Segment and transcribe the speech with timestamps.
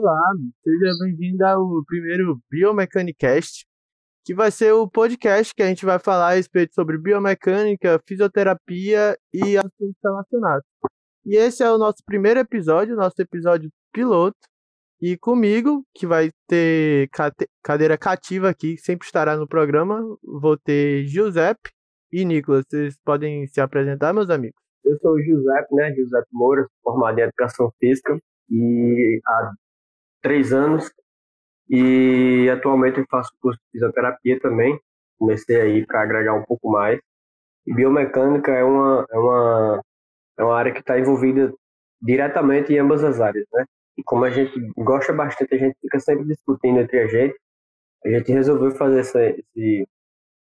[0.00, 0.32] Olá,
[0.62, 3.66] seja bem-vindo ao primeiro Biomecanicast,
[4.24, 9.18] que vai ser o podcast que a gente vai falar a respeito sobre biomecânica, fisioterapia
[9.34, 10.64] e assuntos relacionados.
[11.26, 14.38] E esse é o nosso primeiro episódio, nosso episódio piloto.
[15.02, 17.08] E comigo, que vai ter
[17.64, 21.70] cadeira cativa aqui, sempre estará no programa, vou ter Giuseppe
[22.12, 22.64] e Nicolas.
[22.70, 24.62] Vocês podem se apresentar, meus amigos?
[24.84, 25.92] Eu sou o Giuseppe, né?
[25.92, 28.16] Giuseppe Moura, formado em Educação Física
[28.48, 29.52] e há
[30.20, 30.90] três anos
[31.68, 34.78] e atualmente eu faço curso de fisioterapia também.
[35.18, 37.00] Comecei aí para agregar um pouco mais.
[37.66, 39.82] E biomecânica é uma, é uma,
[40.38, 41.52] é uma área que está envolvida
[42.00, 43.66] diretamente em ambas as áreas, né?
[43.98, 47.36] E como a gente gosta bastante, a gente fica sempre discutindo entre a gente.
[48.04, 49.88] A gente resolveu fazer essa, esse,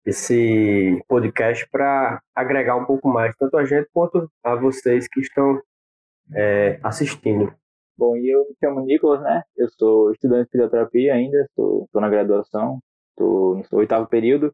[0.06, 5.62] esse podcast para agregar um pouco mais, tanto a gente quanto a vocês que estão
[6.34, 7.54] é, assistindo.
[7.98, 9.42] Bom, e eu me chamo Nicolas, né?
[9.56, 12.80] Eu sou estudante de fisioterapia ainda, estou na graduação,
[13.12, 14.54] estou no oitavo período.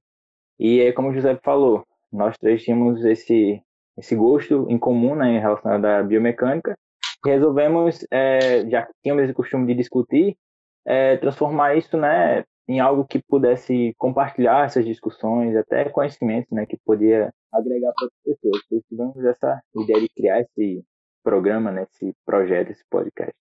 [0.59, 3.59] E é como o José falou, nós três tínhamos esse,
[3.97, 6.77] esse gosto em comum, né, relacionado à biomecânica.
[7.25, 10.37] E resolvemos, é, já que tínhamos esse costume de discutir,
[10.85, 16.77] é, transformar isso, né, em algo que pudesse compartilhar essas discussões, até conhecimentos, né, que
[16.85, 18.63] podia agregar para outras pessoas.
[18.67, 20.83] Por isso tivemos essa ideia de criar esse
[21.23, 23.33] programa, né, esse projeto, esse podcast.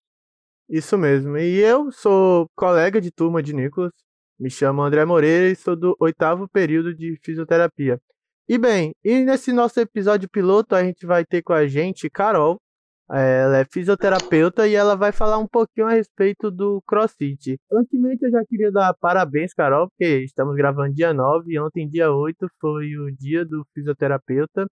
[0.69, 1.37] Isso mesmo.
[1.37, 3.91] E eu sou colega de turma de Nicolas,
[4.39, 7.99] me chamo André Moreira e sou do oitavo período de fisioterapia.
[8.49, 12.57] E bem, e nesse nosso episódio piloto a gente vai ter com a gente Carol.
[13.09, 17.57] Ela é fisioterapeuta e ela vai falar um pouquinho a respeito do CrossFit.
[17.71, 22.11] Antemente eu já queria dar parabéns, Carol, porque estamos gravando dia 9 e ontem, dia
[22.11, 24.65] 8, foi o dia do fisioterapeuta.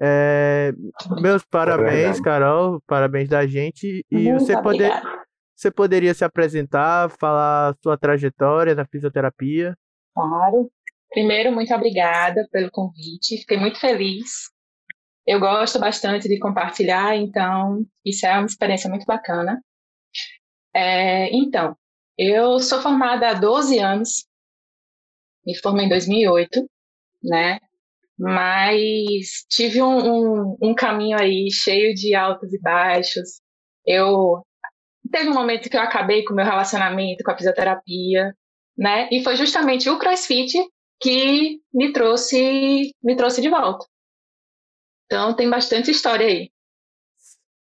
[0.00, 0.72] É,
[1.20, 4.04] meus parabéns, é Carol, parabéns da gente.
[4.10, 4.92] E Muito você, poder,
[5.54, 9.76] você poderia se apresentar, falar sua trajetória na fisioterapia?
[10.14, 10.70] Claro.
[11.10, 14.50] Primeiro, muito obrigada pelo convite, fiquei muito feliz.
[15.26, 19.60] Eu gosto bastante de compartilhar, então isso é uma experiência muito bacana.
[20.74, 21.76] É, então,
[22.18, 24.26] eu sou formada há 12 anos,
[25.44, 26.68] me formei em 2008,
[27.22, 27.58] né?
[28.18, 33.40] Mas tive um, um, um, caminho aí cheio de altos e baixos.
[33.86, 34.42] Eu
[35.10, 38.34] teve um momento que eu acabei com o meu relacionamento com a fisioterapia,
[38.76, 39.08] né?
[39.12, 40.52] E foi justamente o CrossFit
[41.00, 43.86] que me trouxe me trouxe de volta.
[45.04, 46.50] Então tem bastante história aí.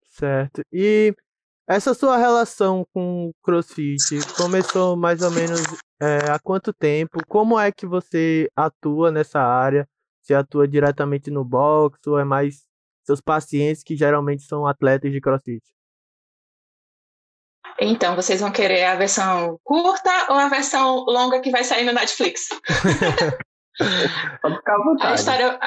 [0.08, 0.62] Certo.
[0.72, 1.14] E
[1.68, 3.98] essa sua relação com o CrossFit
[4.36, 5.60] começou mais ou menos
[6.00, 7.20] é, há quanto tempo?
[7.28, 9.86] Como é que você atua nessa área?
[10.28, 12.66] Você atua diretamente no box ou é mais
[13.02, 15.64] seus pacientes que geralmente são atletas de crossfit?
[17.80, 21.94] Então, vocês vão querer a versão curta ou a versão longa que vai sair no
[21.94, 22.48] Netflix?
[24.42, 25.12] Pode ficar à vontade.
[25.12, 25.58] A história.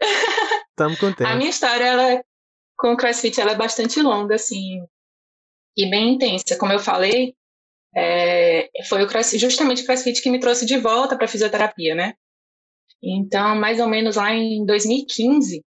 [1.36, 2.24] Minha história ela,
[2.78, 4.86] com o CrossFit ela é bastante longa, assim,
[5.76, 6.56] e bem intensa.
[6.56, 7.36] Como eu falei,
[7.94, 11.94] é, foi o crossfit, justamente o CrossFit que me trouxe de volta para a fisioterapia,
[11.94, 12.14] né?
[13.02, 15.64] Então, mais ou menos lá em 2015,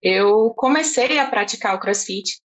[0.00, 2.40] eu comecei a praticar o CrossFit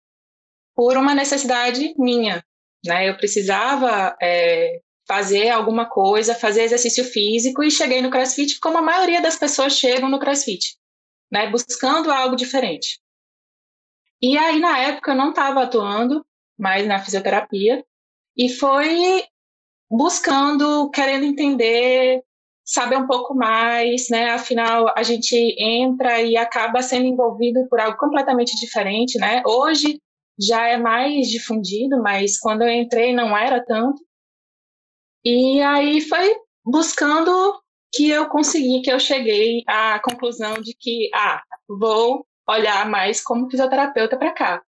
[0.74, 2.44] por uma necessidade minha,
[2.84, 3.08] né?
[3.08, 8.82] Eu precisava é, fazer alguma coisa, fazer exercício físico e cheguei no CrossFit como a
[8.82, 10.76] maioria das pessoas chegam no CrossFit,
[11.30, 11.50] né?
[11.50, 13.00] Buscando algo diferente.
[14.22, 16.24] E aí na época eu não estava atuando
[16.58, 17.84] mais na fisioterapia
[18.36, 19.24] e foi
[19.90, 22.22] buscando, querendo entender
[22.64, 24.30] saber um pouco mais, né?
[24.30, 29.42] Afinal, a gente entra e acaba sendo envolvido por algo completamente diferente, né?
[29.46, 30.00] Hoje
[30.38, 34.02] já é mais difundido, mas quando eu entrei não era tanto.
[35.24, 37.30] E aí foi buscando
[37.92, 43.48] que eu consegui, que eu cheguei à conclusão de que, ah, vou olhar mais como
[43.48, 44.62] fisioterapeuta para cá.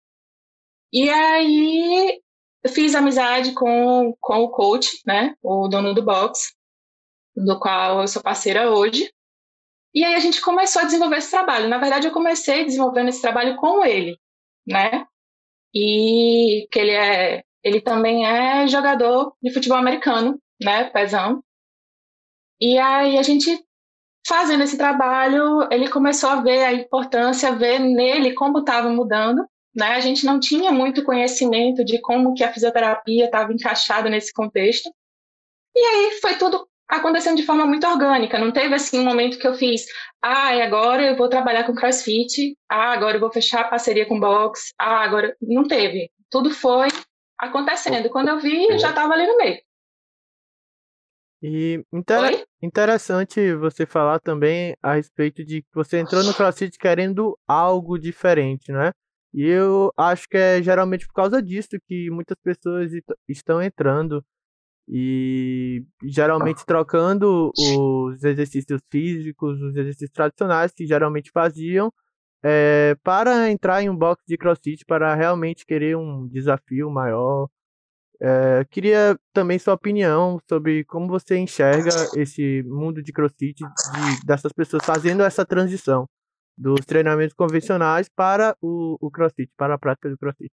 [0.92, 2.22] E aí
[2.68, 6.54] fiz amizade com, com o coach, né, o dono do box,
[7.36, 9.12] do qual eu sou parceira hoje.
[9.94, 11.68] E aí a gente começou a desenvolver esse trabalho.
[11.68, 14.18] Na verdade, eu comecei desenvolvendo esse trabalho com ele,
[14.68, 15.06] né?
[15.74, 21.44] E que ele é, ele também é jogador de futebol americano, né, pezão.
[22.60, 23.64] E aí a gente
[24.26, 29.46] fazendo esse trabalho, ele começou a ver a importância, ver nele como estava mudando,
[29.76, 29.88] né?
[29.88, 34.90] A gente não tinha muito conhecimento de como que a fisioterapia estava encaixada nesse contexto.
[35.76, 38.40] E aí foi tudo acontecendo de forma muito orgânica.
[38.40, 39.86] Não teve assim um momento que eu fiz,
[40.22, 44.20] ah, agora eu vou trabalhar com CrossFit, ah, agora eu vou fechar a parceria com
[44.20, 46.10] box, ah, agora não teve.
[46.30, 46.88] Tudo foi
[47.38, 48.10] acontecendo.
[48.10, 49.62] Quando eu vi, eu já estava ali no meio.
[51.46, 52.46] E inter...
[52.62, 58.72] interessante você falar também a respeito de que você entrou no CrossFit querendo algo diferente,
[58.72, 58.92] né?
[59.34, 62.92] E eu acho que é geralmente por causa disso que muitas pessoas
[63.28, 64.24] estão entrando
[64.88, 71.92] e geralmente trocando os exercícios físicos, os exercícios tradicionais que geralmente faziam,
[72.44, 77.48] é, para entrar em um box de crossfit, para realmente querer um desafio maior.
[78.22, 84.52] É, queria também sua opinião sobre como você enxerga esse mundo de crossfit, de, dessas
[84.52, 86.06] pessoas fazendo essa transição
[86.58, 90.52] dos treinamentos convencionais para o, o crossfit, para a prática do crossfit.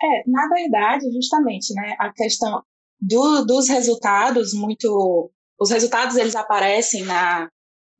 [0.00, 2.62] É, na verdade, justamente, né, a questão
[3.00, 7.48] do, dos resultados, muito, os resultados eles aparecem na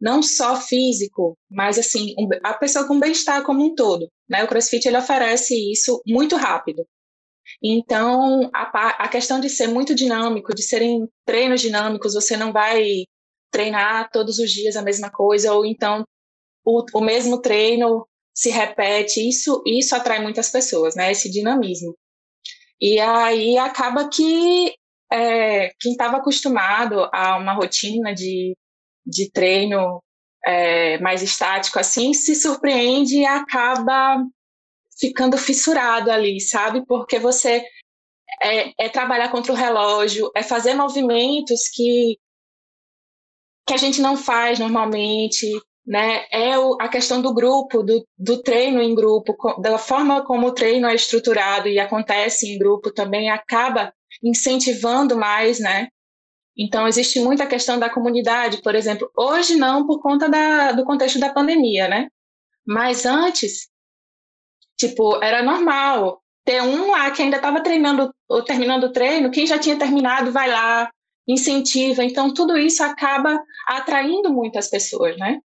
[0.00, 2.14] não só físico, mas assim
[2.44, 4.44] a pessoa com bem-estar como um todo, né?
[4.44, 6.86] O CrossFit ele oferece isso muito rápido.
[7.62, 13.04] Então a, a questão de ser muito dinâmico, de serem treinos dinâmicos, você não vai
[13.50, 16.04] treinar todos os dias a mesma coisa ou então
[16.64, 21.10] o, o mesmo treino se repete, isso, isso atrai muitas pessoas, né?
[21.10, 21.96] Esse dinamismo.
[22.80, 24.72] E aí acaba que
[25.12, 28.56] é, quem estava acostumado a uma rotina de,
[29.06, 30.02] de treino
[30.44, 34.22] é, mais estático assim, se surpreende e acaba
[34.98, 36.84] ficando fissurado ali, sabe?
[36.86, 37.64] Porque você
[38.42, 42.18] é, é, trabalhar contra o relógio, é fazer movimentos que,
[43.66, 45.46] que a gente não faz normalmente,
[45.86, 46.26] né?
[46.30, 50.54] É o, a questão do grupo, do, do treino em grupo, da forma como o
[50.54, 53.92] treino é estruturado e acontece em grupo também acaba
[54.22, 55.88] incentivando mais, né?
[56.56, 59.10] Então existe muita questão da comunidade, por exemplo.
[59.16, 62.08] Hoje não por conta da, do contexto da pandemia, né?
[62.66, 63.68] Mas antes,
[64.76, 69.46] tipo, era normal ter um lá que ainda estava treinando ou terminando o treino, quem
[69.46, 70.90] já tinha terminado vai lá,
[71.28, 72.02] incentiva.
[72.02, 75.40] Então tudo isso acaba atraindo muitas pessoas, né?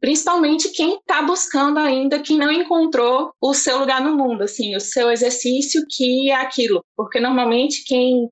[0.00, 4.80] Principalmente quem está buscando ainda, que não encontrou o seu lugar no mundo, assim, o
[4.80, 8.28] seu exercício que é aquilo, porque normalmente quem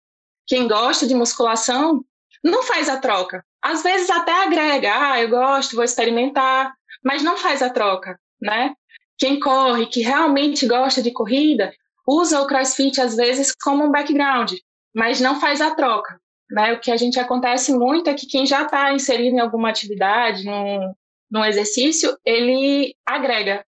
[0.47, 2.05] quem gosta de musculação
[2.43, 3.43] não faz a troca.
[3.63, 6.71] Às vezes até agrega, ah, eu gosto, vou experimentar,
[7.03, 8.75] mas não faz a troca, né?
[9.17, 11.73] Quem corre, que realmente gosta de corrida,
[12.07, 14.53] usa o CrossFit às vezes como um background,
[14.95, 16.19] mas não faz a troca.
[16.51, 16.75] Né?
[16.75, 20.45] O que a gente acontece muito é que quem já está inserido em alguma atividade,
[20.45, 20.93] num,
[21.35, 23.67] no exercício, ele agrega,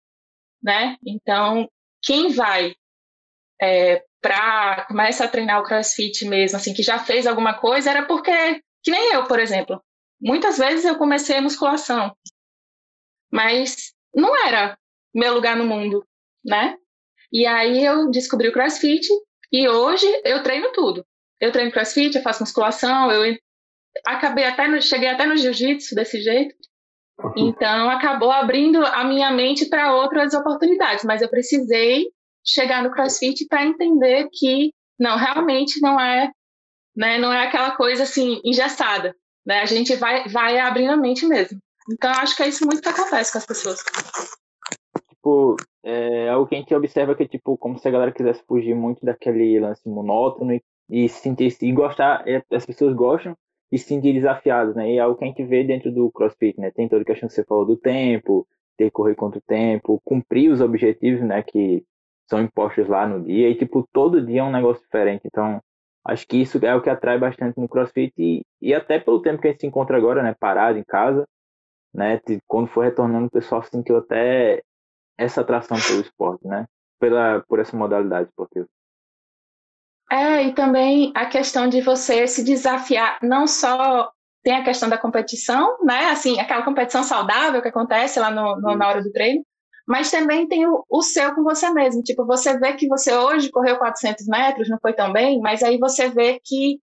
[0.63, 0.97] né?
[1.07, 1.71] Então,
[2.03, 2.75] quem vai
[3.61, 8.07] é, para começa a treinar o CrossFit mesmo, assim, que já fez alguma coisa, era
[8.07, 8.33] porque,
[8.83, 9.79] que nem eu, por exemplo,
[10.19, 12.17] muitas vezes eu comecei a musculação,
[13.31, 14.79] mas não era
[15.15, 16.03] meu lugar no mundo,
[16.43, 16.79] né?
[17.31, 19.07] E aí eu descobri o CrossFit
[19.53, 21.05] e hoje eu treino tudo.
[21.39, 23.37] Eu treino CrossFit, eu faço musculação, eu
[24.07, 26.55] acabei até no, cheguei até no jiu-jitsu desse jeito.
[27.37, 32.07] Então, acabou abrindo a minha mente para outras oportunidades, mas eu precisei
[32.45, 36.31] chegar no CrossFit para entender que não, realmente não é,
[36.97, 39.15] né, não é aquela coisa assim engessada,
[39.47, 39.61] né?
[39.61, 41.59] A gente vai vai abrindo a mente mesmo.
[41.91, 43.81] Então, acho que é isso muito que acontece com as pessoas.
[45.09, 48.75] Tipo, é algo que a gente observa que tipo, como se a galera quisesse fugir
[48.75, 53.37] muito daquele lance monótono e, e sentir e gostar, as pessoas gostam,
[53.79, 54.93] se sentir desafiados, né?
[54.93, 56.71] E é algo que a gente vê dentro do CrossFit, né?
[56.71, 58.47] Tem toda a questão que você falou do tempo,
[58.77, 61.43] ter que correr contra o tempo, cumprir os objetivos, né?
[61.43, 61.85] Que
[62.29, 65.23] são impostos lá no dia e, tipo, todo dia é um negócio diferente.
[65.27, 65.61] Então,
[66.05, 69.41] acho que isso é o que atrai bastante no CrossFit e, e até pelo tempo
[69.41, 70.35] que a gente se encontra agora, né?
[70.39, 71.27] Parado em casa,
[71.95, 72.21] né?
[72.47, 74.63] Quando for retornando, o pessoal sentiu até
[75.19, 76.67] essa atração pelo esporte, né?
[76.99, 78.67] Pela, por essa modalidade esportiva.
[80.11, 84.11] É, e também a questão de você se desafiar, não só
[84.43, 86.07] tem a questão da competição, né?
[86.07, 89.45] Assim, aquela competição saudável que acontece lá no, no na hora do treino,
[89.87, 92.03] mas também tem o, o, seu com você mesmo.
[92.03, 95.79] Tipo, você vê que você hoje correu 400 metros, não foi tão bem, mas aí
[95.79, 96.81] você vê que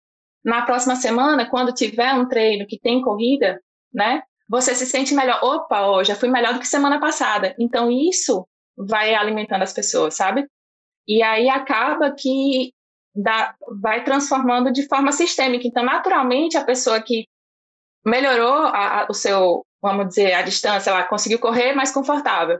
[0.44, 3.62] na próxima semana, quando tiver um treino que tem corrida,
[3.94, 4.22] né?
[4.50, 5.39] Você se sente melhor.
[5.42, 7.56] Opa, ó, já fui melhor do que semana passada.
[7.58, 8.46] Então, isso
[8.77, 10.46] vai alimentando as pessoas, sabe?
[11.08, 12.74] E aí acaba que
[13.82, 15.67] vai transformando de forma sistêmica.
[15.67, 17.27] Então, naturalmente, a pessoa que
[18.05, 22.60] melhorou a, a, o seu, vamos dizer, a distância, ela conseguiu correr mais confortável.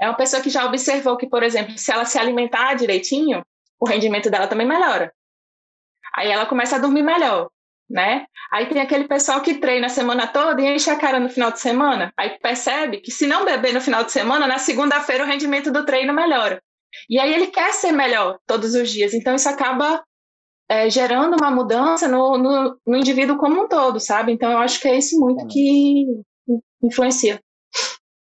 [0.00, 3.42] É uma pessoa que já observou que, por exemplo, se ela se alimentar direitinho,
[3.80, 5.12] o rendimento dela também melhora.
[6.14, 7.48] Aí ela começa a dormir melhor,
[7.88, 8.26] né?
[8.52, 11.50] Aí tem aquele pessoal que treina a semana toda e enche a cara no final
[11.50, 12.12] de semana.
[12.16, 15.84] Aí percebe que se não beber no final de semana, na segunda-feira o rendimento do
[15.84, 16.62] treino melhora.
[17.08, 19.14] E aí ele quer ser melhor todos os dias.
[19.14, 20.02] Então isso acaba
[20.68, 24.32] é, gerando uma mudança no, no, no, indivíduo como um todo, sabe?
[24.32, 26.06] Então eu acho que é isso muito que
[26.82, 27.40] influencia.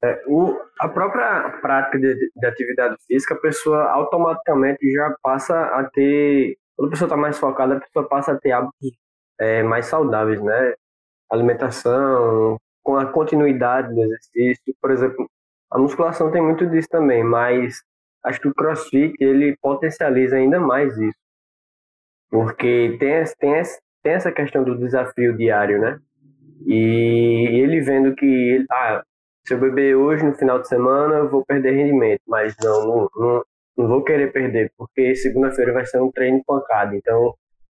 [0.03, 5.89] É, o, a própria prática de, de, atividade física, a pessoa automaticamente já passa a
[5.89, 6.57] ter.
[6.75, 8.91] Quando a pessoa está mais focada, a pessoa passa a ter hábitos
[9.39, 10.73] é, mais saudáveis, né?
[11.31, 14.75] Alimentação, com a continuidade do exercício.
[14.81, 15.29] Por exemplo,
[15.71, 17.81] a musculação tem muito disso também, mas
[18.25, 21.17] acho que o crossfit ele potencializa ainda mais isso.
[22.29, 23.61] Porque tem, tem,
[24.03, 25.99] tem essa questão do desafio diário, né?
[26.65, 29.03] E ele vendo que, ah,
[29.45, 32.21] se eu beber hoje, no final de semana, eu vou perder rendimento.
[32.27, 33.43] Mas não, não, não,
[33.77, 36.95] não vou querer perder, porque segunda-feira vai ser um treino pancada.
[36.95, 37.33] Então,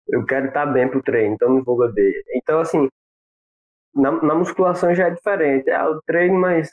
[0.09, 2.23] eu quero estar bem pro treino, então não vou beber.
[2.35, 2.89] Então, assim,
[3.95, 5.69] na, na musculação já é diferente.
[5.69, 6.69] É o treino, mas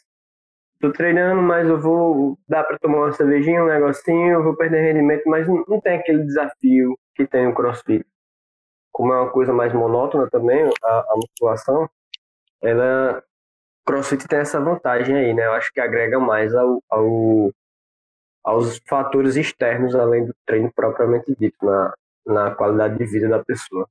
[0.80, 4.82] tô treinando, mas eu vou dar para tomar uma cervejinha, um negocinho, eu vou perder
[4.92, 8.06] rendimento, mas não, não tem aquele desafio que tem o CrossFit.
[8.92, 11.88] Como é uma coisa mais monótona também, a, a musculação,
[12.62, 13.23] ela
[13.87, 15.47] CrossFit tem essa vantagem aí, né?
[15.47, 17.50] Eu acho que agrega mais ao, ao
[18.44, 21.94] aos fatores externos além do treino propriamente dito na,
[22.26, 23.87] na qualidade de vida da pessoa.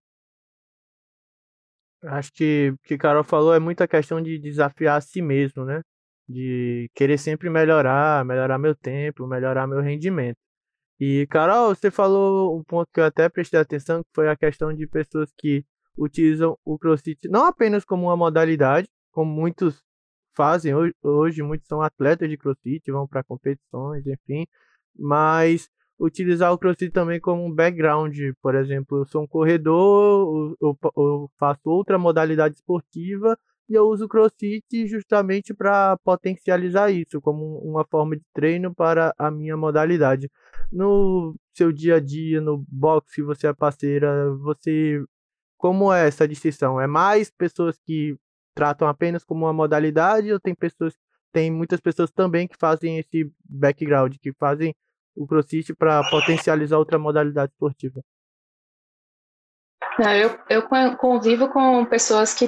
[2.04, 5.82] Acho que o que Carol falou é muita questão de desafiar a si mesmo, né?
[6.28, 10.38] De querer sempre melhorar, melhorar meu tempo, melhorar meu rendimento.
[11.00, 14.74] E, Carol, você falou um ponto que eu até prestei atenção, que foi a questão
[14.74, 15.64] de pessoas que
[15.98, 19.84] utilizam o CrossFit não apenas como uma modalidade, como muitos
[20.36, 24.46] fazem hoje, hoje muitos são atletas de CrossFit, vão para competições, enfim,
[24.96, 25.70] mas
[26.00, 30.92] utilizar o CrossFit também como um background, por exemplo, eu sou um corredor, eu, eu,
[30.96, 33.38] eu faço outra modalidade esportiva
[33.70, 39.14] e eu uso o CrossFit justamente para potencializar isso como uma forma de treino para
[39.18, 40.30] a minha modalidade.
[40.72, 45.04] No seu dia a dia, no boxe, você é parceira, você
[45.58, 46.80] como é essa distinção?
[46.80, 48.16] É mais pessoas que
[48.56, 50.94] tratam apenas como uma modalidade ou tem pessoas
[51.32, 54.74] tem muitas pessoas também que fazem esse background, que fazem
[55.16, 58.02] o CrossFit para potencializar outra modalidade esportiva?
[60.00, 62.48] Eu, eu convivo com pessoas que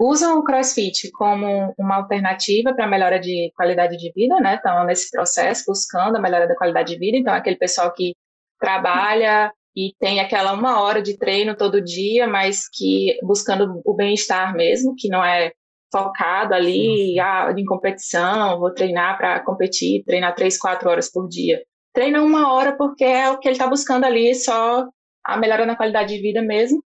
[0.00, 4.56] usam o CrossFit como uma alternativa para melhora de qualidade de vida, né?
[4.56, 7.16] Estão nesse processo buscando a melhora da qualidade de vida.
[7.16, 8.14] Então, aquele pessoal que
[8.58, 14.54] trabalha e tem aquela uma hora de treino todo dia, mas que buscando o bem-estar
[14.54, 15.52] mesmo, que não é
[15.90, 21.62] focado ali ah, em competição, vou treinar para competir, treinar três, quatro horas por dia.
[21.92, 24.86] Treina uma hora porque é o que ele está buscando ali, só
[25.24, 26.82] a melhora na qualidade de vida mesmo.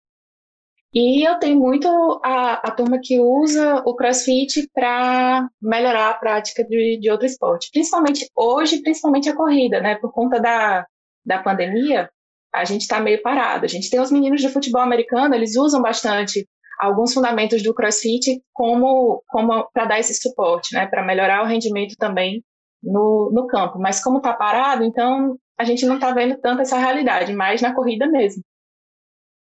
[0.98, 1.86] E eu tenho muito
[2.24, 7.68] a, a turma que usa o crossfit para melhorar a prática de, de outro esporte.
[7.70, 9.96] Principalmente hoje, principalmente a corrida, né?
[9.96, 10.86] Por conta da,
[11.22, 12.08] da pandemia,
[12.50, 13.66] a gente está meio parado.
[13.66, 16.48] A gente tem os meninos de futebol americano, eles usam bastante
[16.80, 20.86] alguns fundamentos do crossfit como, como para dar esse suporte, né?
[20.86, 22.42] Para melhorar o rendimento também
[22.82, 23.78] no, no campo.
[23.78, 27.74] Mas como está parado, então a gente não está vendo tanto essa realidade, mais na
[27.74, 28.40] corrida mesmo.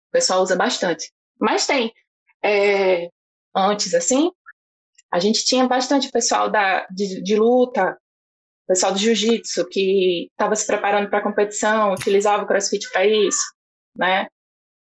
[0.08, 1.14] O pessoal usa bastante.
[1.40, 1.92] Mas tem.
[2.42, 3.08] É,
[3.54, 4.30] antes, assim,
[5.10, 7.96] a gente tinha bastante pessoal da, de, de luta,
[8.66, 13.42] pessoal do jiu-jitsu que estava se preparando para a competição, utilizava o crossfit para isso,
[13.96, 14.26] né?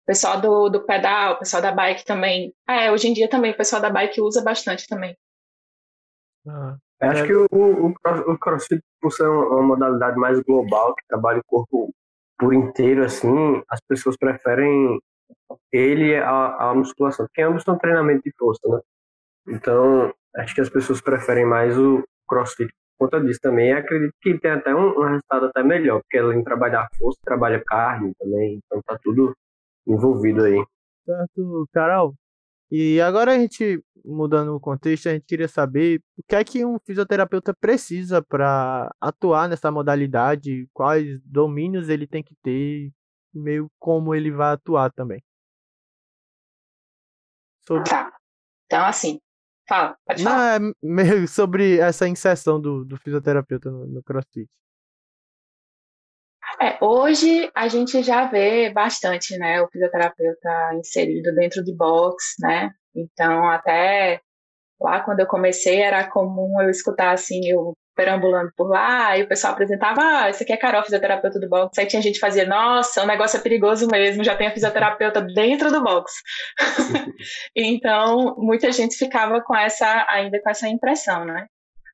[0.07, 2.53] Pessoal do, do pedal, pessoal da bike também.
[2.69, 5.17] É, hoje em dia também o pessoal da bike usa bastante também.
[6.47, 7.95] Ah, acho que o, o,
[8.33, 11.95] o, crossfit, por ser uma modalidade mais global, que trabalha o corpo
[12.39, 14.99] por inteiro, assim, as pessoas preferem
[15.73, 18.81] ele a, a musculação, porque ambos são treinamento de força, né?
[19.49, 23.71] Então, acho que as pessoas preferem mais o crossfit por conta disso também.
[23.71, 27.19] Eu acredito que tem até um, um resultado até melhor, porque além de trabalhar força,
[27.25, 29.35] trabalha carne também, então tá tudo
[29.87, 30.63] envolvido aí.
[31.05, 32.15] Certo, Carol.
[32.71, 36.65] E agora a gente, mudando o contexto, a gente queria saber o que é que
[36.67, 42.91] um fisioterapeuta precisa para atuar nessa modalidade, quais domínios ele tem que ter,
[43.39, 45.23] meio como ele vai atuar também.
[47.67, 47.89] Sobre...
[47.89, 48.13] Tá.
[48.67, 49.21] Então, assim,
[49.69, 50.61] fala, pode falar.
[50.61, 54.49] Não, é meio sobre essa inserção do, do fisioterapeuta no, no CrossFit.
[56.61, 62.73] É, hoje a gente já vê bastante, né, o fisioterapeuta inserido dentro de box, né?
[62.95, 64.21] Então, até
[64.81, 69.29] lá quando eu comecei era comum eu escutar assim, eu perambulando por lá, e o
[69.29, 71.77] pessoal apresentava, ah, esse aqui é Carol, fisioterapeuta do box.
[71.77, 75.21] Aí tinha gente que fazia, nossa, o negócio é perigoso mesmo, já tem a fisioterapeuta
[75.21, 76.13] dentro do box.
[77.57, 81.47] então, muita gente ficava com essa, ainda com essa impressão, né?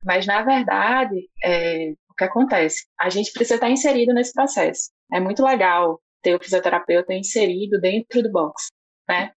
[0.04, 2.86] Mas, na verdade, é, o o que acontece?
[3.00, 4.90] A gente precisa estar inserido nesse processo.
[5.12, 8.68] É muito legal ter o fisioterapeuta inserido dentro do box,
[9.08, 9.32] né?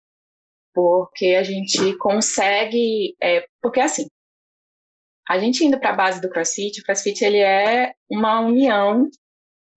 [0.74, 4.06] Porque a gente consegue, é, porque assim,
[5.28, 9.08] a gente indo para a base do CrossFit, o CrossFit ele é uma união,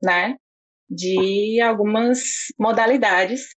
[0.01, 0.35] né,
[0.89, 3.49] de algumas modalidades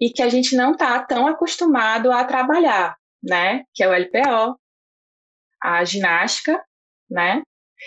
[0.00, 4.58] e que a gente não está tão acostumado a trabalhar, né, que é o LPO,
[5.62, 6.62] a ginástica,
[7.10, 7.42] né,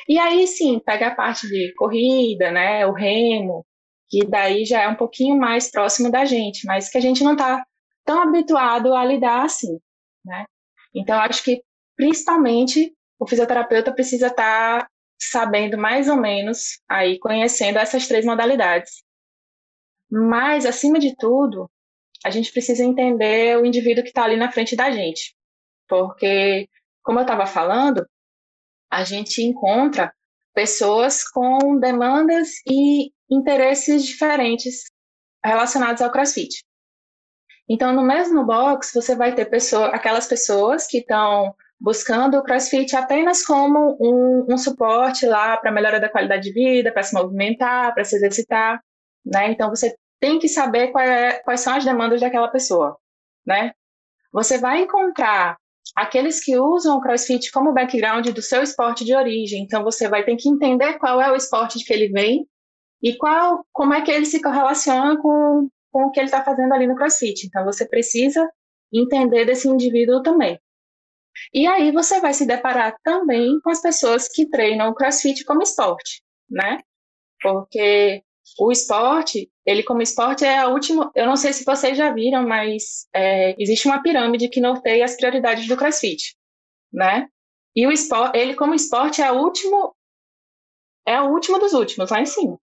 [0.07, 3.65] e aí sim, pega a parte de corrida, né, o remo,
[4.10, 7.33] que daí já é um pouquinho mais próximo da gente, mas que a gente não
[7.33, 7.65] está
[8.03, 9.79] tão habituado a lidar assim,
[10.25, 10.45] né.
[10.95, 11.63] Então, acho que
[11.95, 19.01] principalmente o fisioterapeuta precisa estar tá sabendo mais ou menos, aí conhecendo essas três modalidades.
[20.11, 21.71] Mas, acima de tudo,
[22.25, 25.33] a gente precisa entender o indivíduo que está ali na frente da gente.
[25.87, 26.67] Porque,
[27.01, 28.05] como eu estava falando,
[28.91, 30.13] a gente encontra
[30.53, 34.83] pessoas com demandas e interesses diferentes
[35.43, 36.63] relacionados ao CrossFit.
[37.69, 42.95] Então, no mesmo box, você vai ter pessoa, aquelas pessoas que estão buscando o CrossFit
[42.95, 47.93] apenas como um, um suporte lá para melhora da qualidade de vida, para se movimentar,
[47.93, 48.81] para se exercitar,
[49.25, 49.51] né?
[49.51, 52.97] Então você tem que saber é, quais são as demandas daquela pessoa,
[53.45, 53.73] né?
[54.31, 55.57] Você vai encontrar
[55.93, 60.23] aqueles que usam o CrossFit como background do seu esporte de origem, então você vai
[60.23, 62.47] ter que entender qual é o esporte que ele vem
[63.01, 66.73] e qual, como é que ele se correlaciona com, com o que ele está fazendo
[66.73, 67.45] ali no CrossFit.
[67.45, 68.49] Então você precisa
[68.93, 70.57] entender desse indivíduo também.
[71.53, 75.61] E aí você vai se deparar também com as pessoas que treinam o CrossFit como
[75.61, 76.79] esporte, né?
[77.41, 78.23] Porque
[78.59, 81.11] o esporte, ele como esporte é a última.
[81.15, 85.15] Eu não sei se vocês já viram, mas é, existe uma pirâmide que norteia as
[85.15, 86.35] prioridades do CrossFit,
[86.91, 87.27] né?
[87.75, 89.95] E o esporte, ele como esporte é o último,
[91.05, 92.59] é o último dos últimos lá em cima,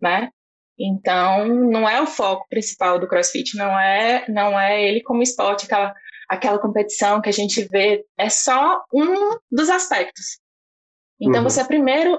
[0.00, 0.30] né?
[0.78, 5.66] Então não é o foco principal do CrossFit, não é, não é ele como esporte,
[5.66, 5.94] aquela
[6.32, 10.40] aquela competição que a gente vê é só um dos aspectos.
[11.20, 11.48] Então, uhum.
[11.48, 12.18] você primeiro,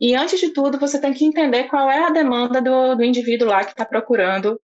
[0.00, 3.48] e antes de tudo, você tem que entender qual é a demanda do, do indivíduo
[3.48, 4.58] lá que está procurando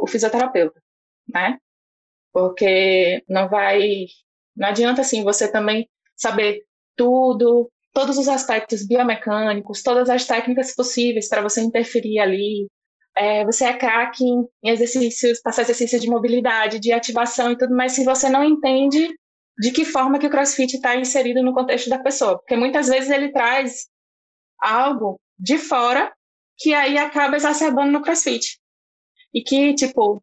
[0.00, 0.82] o fisioterapeuta,
[1.32, 1.56] né?
[2.32, 4.06] Porque não vai,
[4.56, 6.64] não adianta assim você também saber
[6.96, 12.68] tudo, todos os aspectos biomecânicos, todas as técnicas possíveis para você interferir ali,
[13.20, 17.92] é, você é craque em exercícios, passar exercícios de mobilidade, de ativação e tudo, mas
[17.92, 19.14] se você não entende
[19.58, 23.10] de que forma que o CrossFit está inserido no contexto da pessoa, porque muitas vezes
[23.10, 23.88] ele traz
[24.58, 26.10] algo de fora
[26.56, 28.58] que aí acaba exacerbando no CrossFit
[29.34, 30.22] e que tipo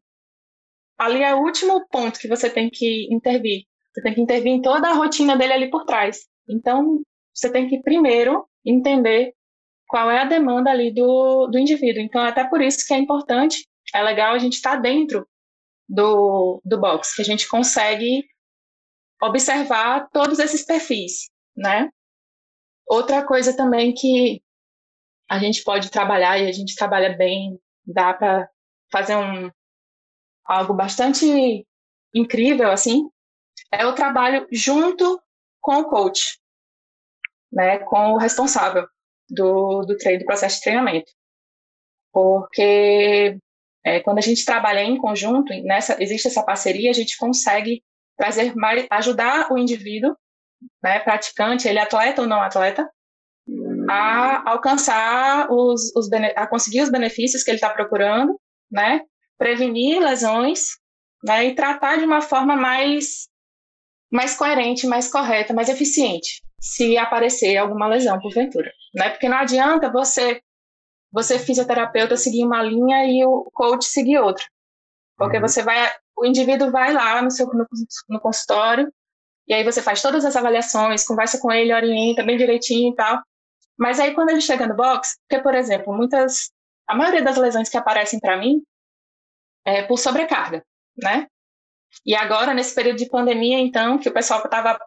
[0.97, 3.65] ali é o último ponto que você tem que intervir.
[3.93, 6.25] Você tem que intervir em toda a rotina dele ali por trás.
[6.49, 9.33] Então, você tem que primeiro entender
[9.88, 12.02] qual é a demanda ali do, do indivíduo.
[12.02, 15.28] Então, até por isso que é importante, é legal a gente estar tá dentro
[15.88, 18.28] do, do box, que a gente consegue
[19.21, 21.89] observar todos esses perfis, né?
[22.86, 24.41] Outra coisa também que
[25.30, 28.50] a gente pode trabalhar e a gente trabalha bem, dá para
[28.91, 29.50] fazer um
[30.45, 31.65] algo bastante
[32.13, 33.10] incrível assim,
[33.71, 35.21] é o trabalho junto
[35.60, 36.39] com o coach,
[37.52, 38.88] né, com o responsável
[39.30, 41.12] do, do treino, do processo de treinamento.
[42.12, 43.38] Porque
[43.84, 47.84] é, quando a gente trabalha em conjunto, nessa, existe essa parceria, a gente consegue
[48.18, 50.16] trazer mais, ajudar o indivíduo,
[50.82, 52.90] né, praticante, ele é atleta ou não atleta,
[53.90, 59.02] a alcançar os, os a conseguir os benefícios que ele está procurando, né,
[59.38, 60.72] prevenir lesões,
[61.24, 63.28] né, e tratar de uma forma mais
[64.10, 68.72] mais coerente, mais correta, mais eficiente se aparecer alguma lesão, porventura.
[68.93, 69.10] Né?
[69.10, 70.41] Porque não adianta você,
[71.12, 74.46] você fisioterapeuta, seguir uma linha e o coach seguir outra.
[75.17, 75.41] Porque uhum.
[75.41, 77.65] você vai, o indivíduo vai lá no seu no,
[78.10, 78.91] no consultório
[79.48, 83.22] e aí você faz todas as avaliações, conversa com ele, orienta bem direitinho e tal.
[83.78, 86.52] Mas aí quando ele chega no box, porque por exemplo, muitas,
[86.88, 88.62] a maioria das lesões que aparecem para mim
[89.65, 90.63] é por sobrecarga,
[91.02, 91.28] né?
[92.06, 94.78] E agora nesse período de pandemia, então, que o pessoal estava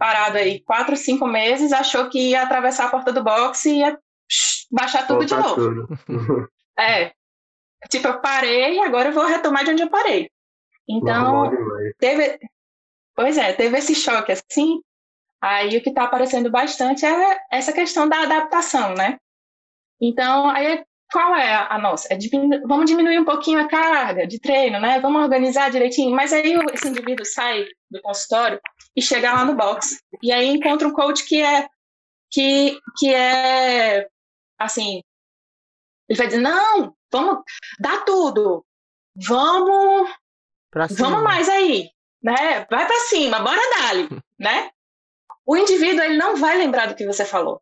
[0.00, 3.98] parado aí quatro, cinco meses, achou que ia atravessar a porta do boxe e ia
[4.72, 5.54] baixar tudo de novo.
[6.06, 6.48] Tudo.
[6.78, 7.12] é.
[7.90, 10.30] Tipo, eu parei e agora eu vou retomar de onde eu parei.
[10.88, 11.52] Então,
[11.98, 12.40] teve.
[13.14, 14.80] Pois é, teve esse choque assim.
[15.38, 19.18] Aí o que está aparecendo bastante é essa questão da adaptação, né?
[20.00, 22.12] Então, aí qual é a nossa?
[22.12, 22.60] É diminu...
[22.66, 25.00] Vamos diminuir um pouquinho a carga de treino, né?
[25.00, 26.14] Vamos organizar direitinho.
[26.14, 28.60] Mas aí esse indivíduo sai do consultório
[28.96, 30.00] e chega lá no box.
[30.22, 31.66] E aí encontra um coach que é
[32.30, 34.06] que, que é
[34.58, 35.02] assim,
[36.08, 37.42] ele vai dizer, não, vamos,
[37.78, 38.64] dá tudo,
[39.16, 40.10] vamos,
[40.96, 41.88] vamos mais aí,
[42.22, 42.66] né?
[42.70, 44.70] Vai para cima, bora dali, né?
[45.44, 47.60] O indivíduo ele não vai lembrar do que você falou.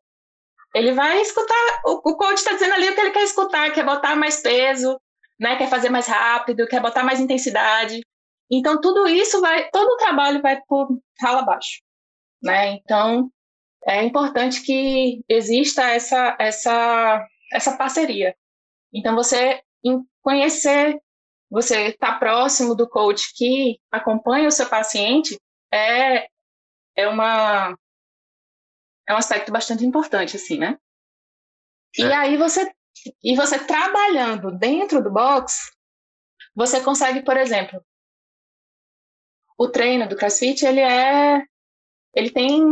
[0.79, 3.85] Ele vai escutar, o, o coach está dizendo ali o que ele quer escutar, quer
[3.85, 4.97] botar mais peso,
[5.39, 5.57] né?
[5.57, 8.01] Quer fazer mais rápido, quer botar mais intensidade.
[8.49, 10.89] Então tudo isso vai, todo o trabalho vai por
[11.21, 11.81] rala abaixo,
[12.41, 12.75] né?
[12.75, 13.29] Então
[13.85, 18.37] é importante que exista essa essa essa parceria.
[18.95, 19.61] Então você
[20.23, 20.97] conhecer,
[21.51, 25.37] você estar tá próximo do coach que acompanha o seu paciente
[25.73, 26.29] é
[26.97, 27.77] é uma
[29.09, 30.79] é um aspecto bastante importante assim, né?
[31.99, 32.03] É.
[32.03, 32.71] E aí você
[33.23, 35.71] e você trabalhando dentro do box,
[36.55, 37.83] você consegue, por exemplo,
[39.57, 41.43] o treino do CrossFit, ele é
[42.15, 42.63] ele tem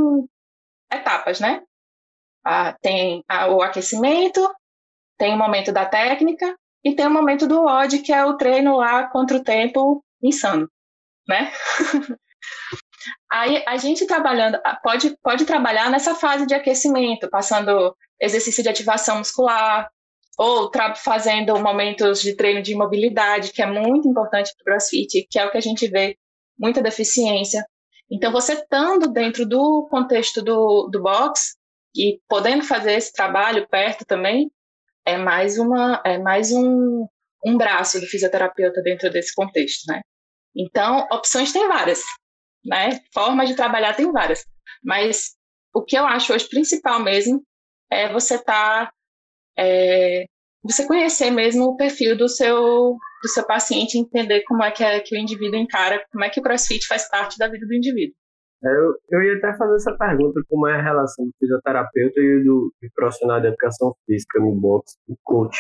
[0.93, 1.63] etapas, né?
[2.45, 4.55] Ah, tem o aquecimento,
[5.17, 8.77] tem o momento da técnica e tem o momento do odd, que é o treino
[8.77, 10.71] lá contra o tempo insano,
[11.27, 11.51] né?
[13.31, 19.19] Aí a gente trabalhando, pode, pode trabalhar nessa fase de aquecimento, passando exercício de ativação
[19.19, 19.89] muscular,
[20.39, 25.39] ou fazendo momentos de treino de mobilidade, que é muito importante para o CrossFit, que
[25.39, 26.17] é o que a gente vê
[26.59, 27.65] muita deficiência.
[28.11, 31.57] Então, você estando dentro do contexto do, do box
[31.95, 34.51] e podendo fazer esse trabalho perto também,
[35.05, 37.07] é mais uma é mais um,
[37.45, 40.03] um braço do fisioterapeuta dentro desse contexto, né?
[40.55, 42.03] Então, opções tem várias,
[42.67, 43.01] né?
[43.13, 44.45] Formas de trabalhar tem várias,
[44.85, 45.35] mas
[45.75, 47.43] o que eu acho hoje principal mesmo
[47.91, 48.91] é você tá,
[49.59, 50.25] é,
[50.63, 55.01] você conhecer mesmo o perfil do seu do seu paciente, entender como é que, é
[55.01, 58.15] que o indivíduo encara, como é que o CrossFit faz parte da vida do indivíduo.
[58.65, 62.45] É, eu, eu ia até fazer essa pergunta, como é a relação do fisioterapeuta e
[62.45, 65.59] do, do profissional de educação física no box, o coach,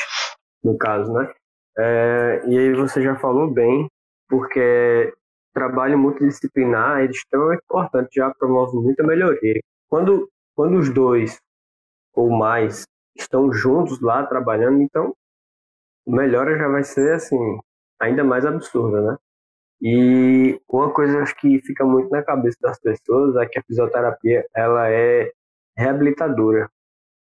[0.62, 1.32] no caso, né?
[1.78, 3.88] É, e aí você já falou bem,
[4.28, 5.12] porque
[5.56, 9.58] trabalho multidisciplinar é extremamente importante, já promove muita melhoria.
[9.88, 11.40] Quando, quando os dois
[12.12, 12.84] ou mais
[13.16, 15.16] estão juntos lá trabalhando, então
[16.06, 17.38] melhora já vai ser assim,
[17.98, 19.16] ainda mais absurda, né?
[19.80, 24.46] E uma coisa acho que fica muito na cabeça das pessoas é que a fisioterapia
[24.54, 25.32] ela é
[25.74, 26.70] reabilitadora,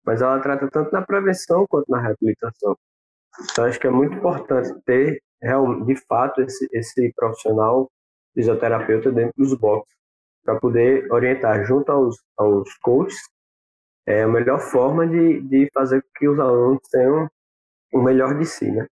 [0.05, 2.77] mas ela trata tanto na prevenção quanto na reabilitação.
[3.51, 5.21] Então acho que é muito importante ter
[5.85, 7.89] de fato esse, esse profissional
[8.33, 9.95] fisioterapeuta dentro dos boxes
[10.43, 13.19] para poder orientar junto aos, aos coaches
[14.05, 17.29] é a melhor forma de, de fazer com que os alunos tenham
[17.93, 18.87] o melhor de si, né?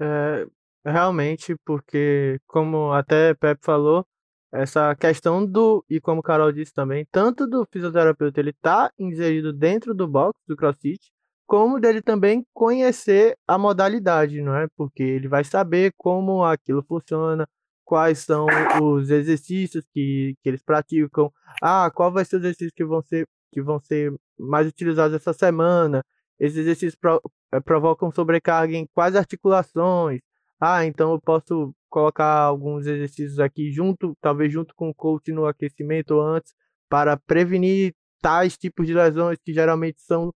[0.00, 0.46] É,
[0.84, 4.04] realmente, porque, como até Pepe falou,
[4.52, 9.92] essa questão do, e como Carol disse também, tanto do fisioterapeuta ele tá inserido dentro
[9.92, 11.10] do box do CrossFit,
[11.46, 14.66] como dele também conhecer a modalidade, não é?
[14.76, 17.46] Porque ele vai saber como aquilo funciona,
[17.84, 18.46] quais são
[18.82, 23.28] os exercícios que, que eles praticam, ah, qual vai ser os exercícios que vão ser
[23.52, 26.04] que vão ser mais utilizados essa semana.
[26.40, 30.20] Esses exercícios pro, é, provocam sobrecarga em quais articulações.
[30.60, 35.46] Ah, então eu posso colocar alguns exercícios aqui junto, talvez junto com o coach no
[35.46, 36.52] aquecimento ou antes,
[36.88, 40.32] para prevenir tais tipos de lesões que geralmente são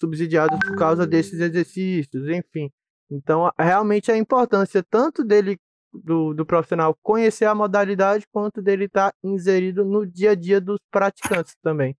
[0.00, 2.70] subsidiados por causa desses exercícios, enfim.
[3.10, 5.58] Então, realmente a importância tanto dele
[5.92, 10.60] do, do profissional conhecer a modalidade quanto dele estar tá inserido no dia a dia
[10.60, 11.96] dos praticantes também.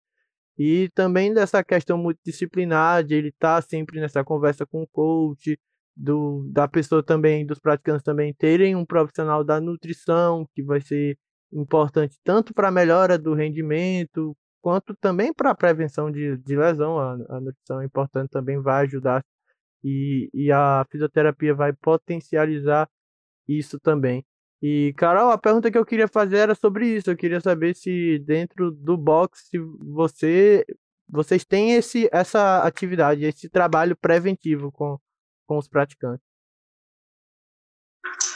[0.57, 5.57] E também dessa questão multidisciplinar, de ele estar tá sempre nessa conversa com o coach,
[5.95, 11.17] do, da pessoa também, dos praticantes também terem um profissional da nutrição, que vai ser
[11.51, 16.97] importante tanto para a melhora do rendimento, quanto também para a prevenção de, de lesão.
[16.97, 19.23] A, a, nutrição é importante, também vai ajudar
[19.83, 22.89] e, e a fisioterapia vai potencializar
[23.47, 24.25] isso também.
[24.61, 27.11] E, Carol, a pergunta que eu queria fazer era sobre isso.
[27.11, 30.65] Eu queria saber se dentro do box se você
[31.05, 34.97] vocês têm esse, essa atividade, esse trabalho preventivo com,
[35.45, 36.25] com os praticantes.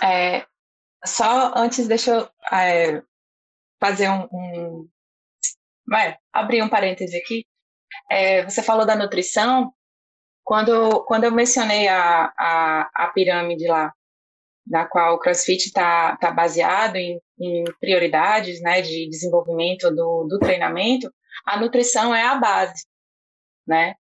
[0.03, 0.45] É,
[1.03, 3.01] só antes, deixa eu é,
[3.79, 4.89] fazer um, um
[5.87, 7.45] vai, abrir um parêntese aqui.
[8.11, 9.73] É, você falou da nutrição.
[10.43, 13.93] Quando, quando eu mencionei a, a, a pirâmide lá
[14.69, 20.39] na qual o CrossFit está tá baseado em, em, prioridades né, de desenvolvimento do, do
[20.39, 21.11] treinamento,
[21.45, 22.85] a nutrição é a base,
[23.65, 23.95] né?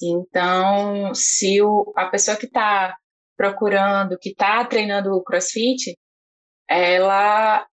[0.00, 2.96] Então, se o, a pessoa que está
[3.36, 5.96] procurando, que está treinando o CrossFit,
[6.68, 7.66] ela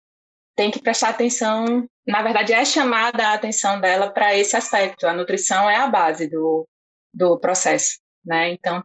[0.55, 5.05] tem que prestar atenção, na verdade, é chamada a atenção dela para esse aspecto.
[5.05, 6.67] A nutrição é a base do,
[7.13, 8.51] do processo, né?
[8.51, 8.83] Então,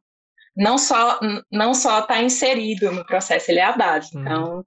[0.57, 1.19] não só
[1.51, 3.71] não só está inserido no processo, ele é.
[3.71, 4.01] Uhum.
[4.15, 4.65] Então,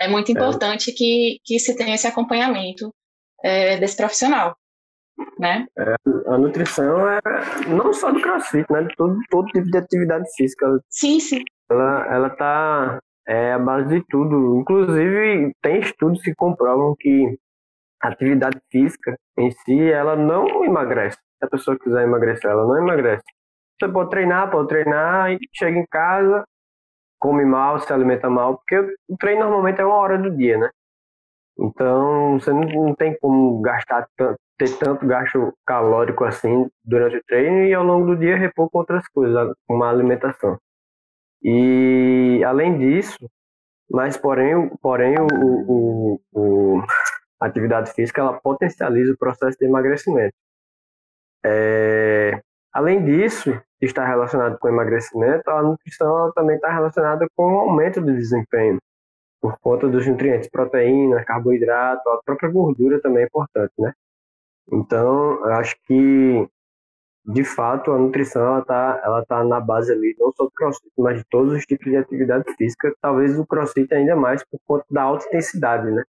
[0.00, 0.32] é muito é.
[0.32, 0.94] importante é.
[0.94, 2.92] que, que se tenha esse acompanhamento
[3.42, 4.56] é, desse profissional,
[5.38, 5.66] né?
[5.78, 5.94] É,
[6.26, 7.20] a nutrição é
[7.68, 8.82] não só do CrossFit, né?
[8.82, 10.66] De todo, todo tipo de atividade física.
[10.90, 11.42] Sim, sim.
[11.70, 14.60] Ela, ela tá é a base de tudo.
[14.60, 17.38] Inclusive, tem estudos que comprovam que
[18.00, 21.16] a atividade física em si, ela não emagrece.
[21.16, 23.24] Se a pessoa quiser emagrecer, ela não emagrece.
[23.78, 26.44] Você pode treinar, pode treinar e chega em casa,
[27.18, 30.70] come mal, se alimenta mal, porque o treino normalmente é uma hora do dia, né?
[31.58, 37.24] Então, você não, não tem como gastar tanto, ter tanto gasto calórico assim durante o
[37.26, 40.58] treino e ao longo do dia repor com outras coisas, como a alimentação.
[41.42, 43.28] E além disso,
[43.90, 46.82] mas porém, porém o, o, o,
[47.40, 50.34] a atividade física ela potencializa o processo de emagrecimento.
[51.44, 52.42] É,
[52.76, 58.14] além disso, estar relacionado com emagrecimento, a nutrição também está relacionada com o aumento do
[58.14, 58.78] desempenho,
[59.40, 63.92] por conta dos nutrientes, proteína, carboidrato, a própria gordura também é importante, né?
[64.70, 66.48] Então, eu acho que
[67.28, 70.92] de fato, a nutrição ela tá, ela tá na base ali, não só do crossfit,
[70.96, 74.84] mas de todos os tipos de atividade física, talvez o crossfit ainda mais por conta
[74.88, 76.04] da alta intensidade, né?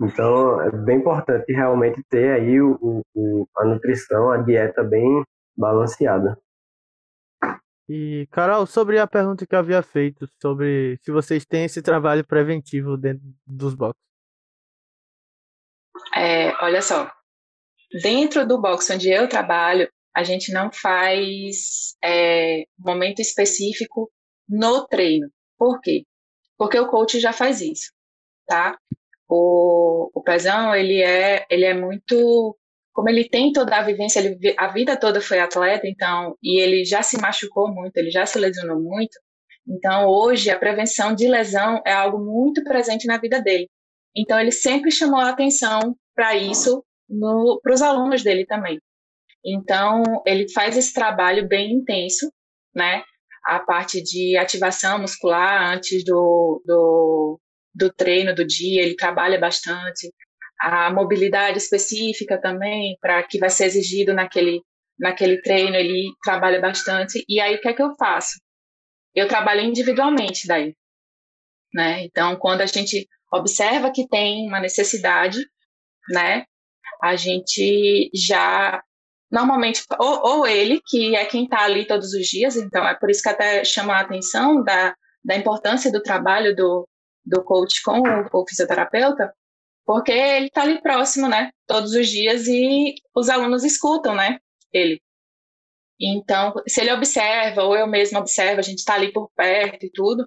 [0.00, 5.22] Então, é bem importante realmente ter aí o, o, a nutrição, a dieta bem
[5.60, 6.40] balanceada.
[7.88, 12.24] E, Carol, sobre a pergunta que eu havia feito, sobre se vocês têm esse trabalho
[12.24, 14.00] preventivo dentro dos boxes.
[16.16, 17.10] É, olha só,
[18.02, 24.10] dentro do box onde eu trabalho, a gente não faz é, momento específico
[24.48, 25.28] no treino.
[25.58, 26.04] Por quê?
[26.56, 27.92] Porque o coach já faz isso,
[28.46, 28.78] tá?
[29.28, 32.56] O, o Pezão, ele é, ele é muito...
[33.00, 36.84] Como ele tem toda a vivência, ele, a vida toda foi atleta, então, e ele
[36.84, 39.18] já se machucou muito, ele já se lesionou muito,
[39.66, 43.70] então hoje a prevenção de lesão é algo muito presente na vida dele.
[44.14, 46.84] Então ele sempre chamou a atenção para isso
[47.62, 48.78] para os alunos dele também.
[49.42, 52.30] Então, ele faz esse trabalho bem intenso,
[52.74, 53.02] né?
[53.46, 57.40] A parte de ativação muscular antes do, do,
[57.74, 60.12] do treino do dia, ele trabalha bastante.
[60.60, 64.62] A mobilidade específica também, para que vai ser exigido naquele,
[64.98, 67.24] naquele treino, ele trabalha bastante.
[67.28, 68.38] E aí, o que é que eu faço?
[69.14, 70.74] Eu trabalho individualmente daí.
[71.72, 72.04] Né?
[72.04, 75.38] Então, quando a gente observa que tem uma necessidade,
[76.10, 76.44] né,
[77.02, 78.82] a gente já
[79.30, 83.08] normalmente, ou, ou ele, que é quem está ali todos os dias, então é por
[83.10, 84.94] isso que até chama a atenção da,
[85.24, 86.88] da importância do trabalho do,
[87.24, 89.32] do coach com o, o fisioterapeuta,
[89.84, 94.38] porque ele está ali próximo, né, todos os dias e os alunos escutam, né,
[94.72, 95.00] ele.
[96.00, 99.90] Então, se ele observa, ou eu mesmo observo, a gente está ali por perto e
[99.90, 100.26] tudo,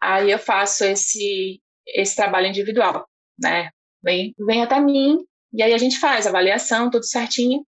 [0.00, 3.06] aí eu faço esse, esse trabalho individual,
[3.38, 3.70] né,
[4.02, 5.18] vem, vem até mim,
[5.52, 7.64] e aí a gente faz avaliação, tudo certinho,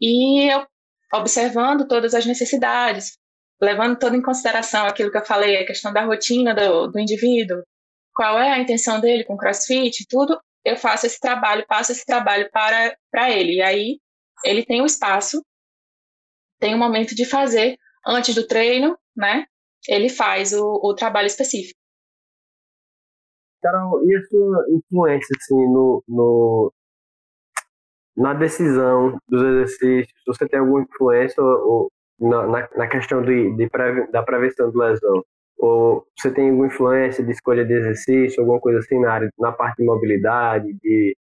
[0.00, 0.66] e eu,
[1.14, 3.18] observando todas as necessidades,
[3.60, 7.62] levando todo em consideração aquilo que eu falei, a questão da rotina do, do indivíduo,
[8.14, 12.48] qual é a intenção dele com crossfit, tudo, eu faço esse trabalho, passo esse trabalho
[12.50, 13.56] para, para ele.
[13.56, 14.00] E aí
[14.44, 15.44] ele tem o um espaço,
[16.60, 17.76] tem um momento de fazer
[18.06, 19.46] antes do treino, né?
[19.88, 21.78] Ele faz o, o trabalho específico.
[23.62, 26.72] Carol, e a sua influência assim, no, no,
[28.16, 34.10] na decisão dos exercícios, você tem alguma influência ou, na, na, questão de, de preve,
[34.10, 35.24] da prevenção de lesão?
[35.58, 39.52] Ou você tem alguma influência de escolha de exercício, alguma coisa assim na, área, na
[39.52, 41.16] parte de mobilidade, de,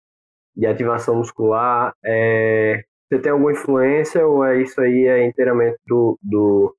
[0.55, 1.93] de ativação muscular?
[2.05, 6.75] É, você tem alguma influência ou é isso aí é inteiramente do, do,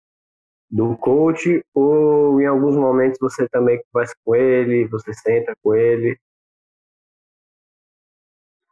[0.71, 1.63] do coach?
[1.75, 6.17] Ou em alguns momentos você também conversa com ele, você senta com ele?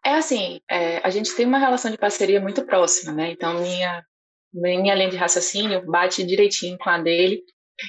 [0.05, 3.33] É assim, é, a gente tem uma relação de parceria muito próxima, né?
[3.33, 4.05] Então, minha,
[4.53, 7.43] minha linha de raciocínio bate direitinho com a dele.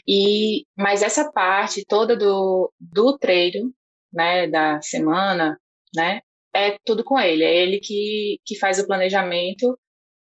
[0.08, 3.74] E, mas essa parte toda do, do treino,
[4.12, 5.60] né, da semana,
[5.96, 6.22] né,
[6.54, 7.44] é tudo com ele.
[7.44, 9.78] É ele que, que faz o planejamento.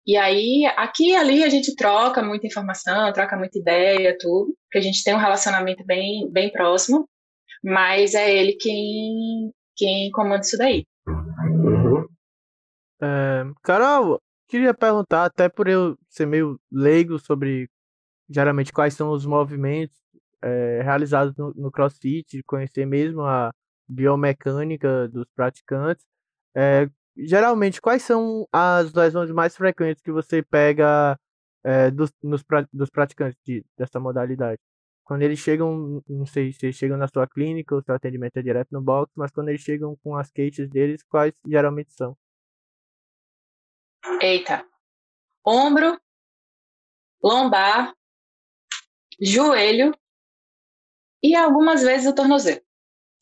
[0.06, 4.78] E aí, aqui e ali a gente troca muita informação, troca muita ideia, tudo, porque
[4.78, 7.08] a gente tem um relacionamento bem, bem próximo,
[7.62, 10.84] mas é ele quem, quem comanda isso daí.
[13.02, 17.68] É, Carol, queria perguntar, até por eu ser meio leigo sobre
[18.30, 19.98] geralmente quais são os movimentos
[20.40, 23.50] é, realizados no, no CrossFit, conhecer mesmo a
[23.88, 26.06] biomecânica dos praticantes.
[26.54, 31.18] É, geralmente, quais são as lesões mais frequentes que você pega
[31.64, 34.60] é, dos, nos, dos praticantes de, dessa modalidade?
[35.04, 38.68] Quando eles chegam, não sei se chegam na sua clínica, o seu atendimento é direto
[38.70, 42.16] no box, mas quando eles chegam com as queixas deles, quais geralmente são?
[44.22, 44.64] Eita.
[45.44, 45.98] Ombro,
[47.22, 47.92] lombar,
[49.20, 49.94] joelho
[51.22, 52.61] e algumas vezes o tornozelo.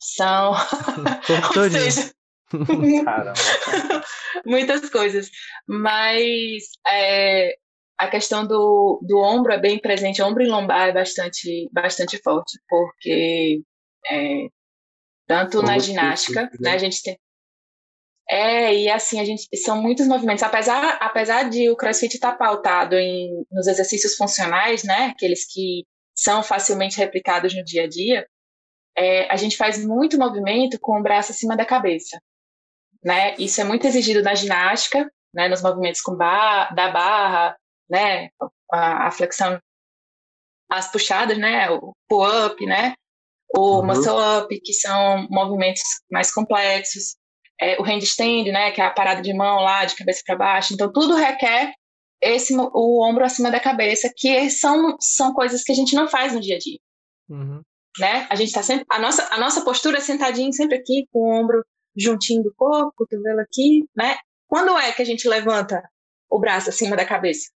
[0.01, 0.53] São.
[1.57, 2.13] Ou seja,
[4.45, 5.29] muitas coisas.
[5.67, 7.55] Mas é,
[7.97, 12.57] a questão do, do ombro é bem presente, ombro e lombar é bastante, bastante forte,
[12.67, 13.61] porque
[14.09, 14.47] é,
[15.27, 17.19] tanto na ginástica, né, a gente tem.
[18.29, 20.43] É, e assim, a gente são muitos movimentos.
[20.43, 25.83] Apesar, apesar de o CrossFit estar pautado em, nos exercícios funcionais, né, aqueles que
[26.15, 28.27] são facilmente replicados no dia a dia,
[28.95, 32.21] é, a gente faz muito movimento com o braço acima da cabeça.
[33.03, 33.35] Né?
[33.37, 37.57] Isso é muito exigido na ginástica, né, nos movimentos com bar, da barra,
[37.89, 38.29] né,
[38.71, 39.59] a, a, flexão,
[40.69, 42.93] as puxadas, né, o pull-up, né,
[43.55, 43.85] o uhum.
[43.87, 47.15] muscle-up, que são movimentos mais complexos,
[47.61, 50.73] é, o handstand, né, que é a parada de mão lá, de cabeça para baixo.
[50.73, 51.73] Então, tudo requer
[52.21, 56.33] esse o ombro acima da cabeça, que são, são coisas que a gente não faz
[56.33, 56.79] no dia a dia.
[57.29, 57.61] Uhum.
[57.99, 58.27] Né?
[58.29, 58.85] A gente está sempre.
[58.89, 61.63] A nossa, a nossa postura é sentadinho sempre aqui, com o ombro
[61.97, 64.17] juntinho do corpo, cotovelo aqui, né?
[64.47, 65.81] Quando é que a gente levanta
[66.29, 67.49] o braço acima da cabeça?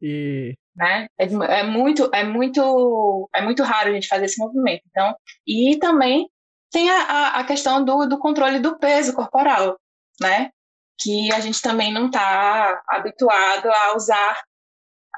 [0.00, 1.08] E né?
[1.18, 4.82] É, é, muito, é muito, é muito raro a gente fazer esse movimento.
[4.88, 5.14] Então,
[5.46, 6.28] e também
[6.70, 9.78] tem a, a questão do, do controle do peso corporal,
[10.20, 10.50] né?
[10.98, 14.42] que a gente também não está habituado a usar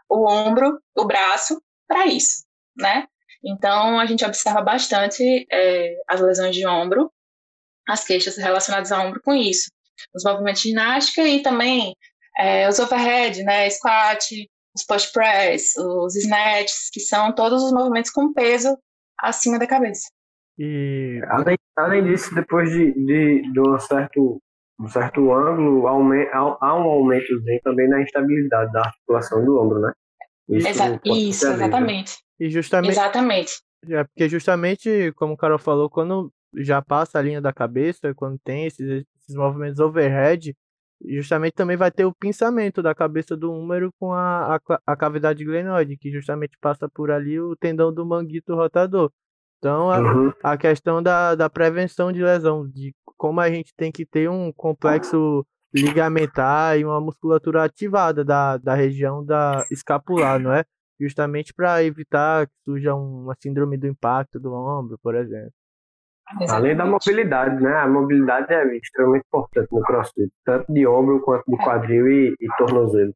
[0.08, 2.44] o ombro, o braço para isso,
[2.76, 3.06] né?
[3.42, 7.10] Então a gente observa bastante é, as lesões de ombro,
[7.88, 9.70] as queixas relacionadas ao ombro com isso,
[10.14, 11.96] os movimentos de ginástica e também
[12.38, 13.70] é, os overhead, né?
[13.70, 18.78] Squat, os push press, os snatches, que são todos os movimentos com peso
[19.18, 20.08] acima da cabeça.
[20.62, 24.38] E além, além disso, depois de, de, de um certo
[24.78, 27.26] um certo ângulo, há um aumento
[27.62, 29.92] também na instabilidade da articulação do ombro, né?
[30.48, 32.18] Isso, Exa isso exatamente.
[32.38, 33.62] E justamente, exatamente.
[33.88, 38.38] É porque justamente, como o Carol falou, quando já passa a linha da cabeça, quando
[38.38, 40.54] tem esses, esses movimentos overhead,
[41.08, 45.44] justamente também vai ter o pensamento da cabeça do húmero com a, a, a cavidade
[45.44, 49.10] glenoide, que justamente passa por ali o tendão do manguito rotador.
[49.60, 50.32] Então, a, uhum.
[50.42, 54.50] a questão da, da prevenção de lesão, de como a gente tem que ter um
[54.50, 60.64] complexo ligamentar e uma musculatura ativada da, da região da escapular, não é?
[60.98, 65.52] Justamente para evitar que surja uma síndrome do impacto do ombro, por exemplo.
[66.40, 66.52] Exatamente.
[66.52, 67.74] Além da mobilidade, né?
[67.76, 72.48] A mobilidade é extremamente importante no crossfit, tanto de ombro quanto de quadril e, e
[72.56, 73.12] tornozelo.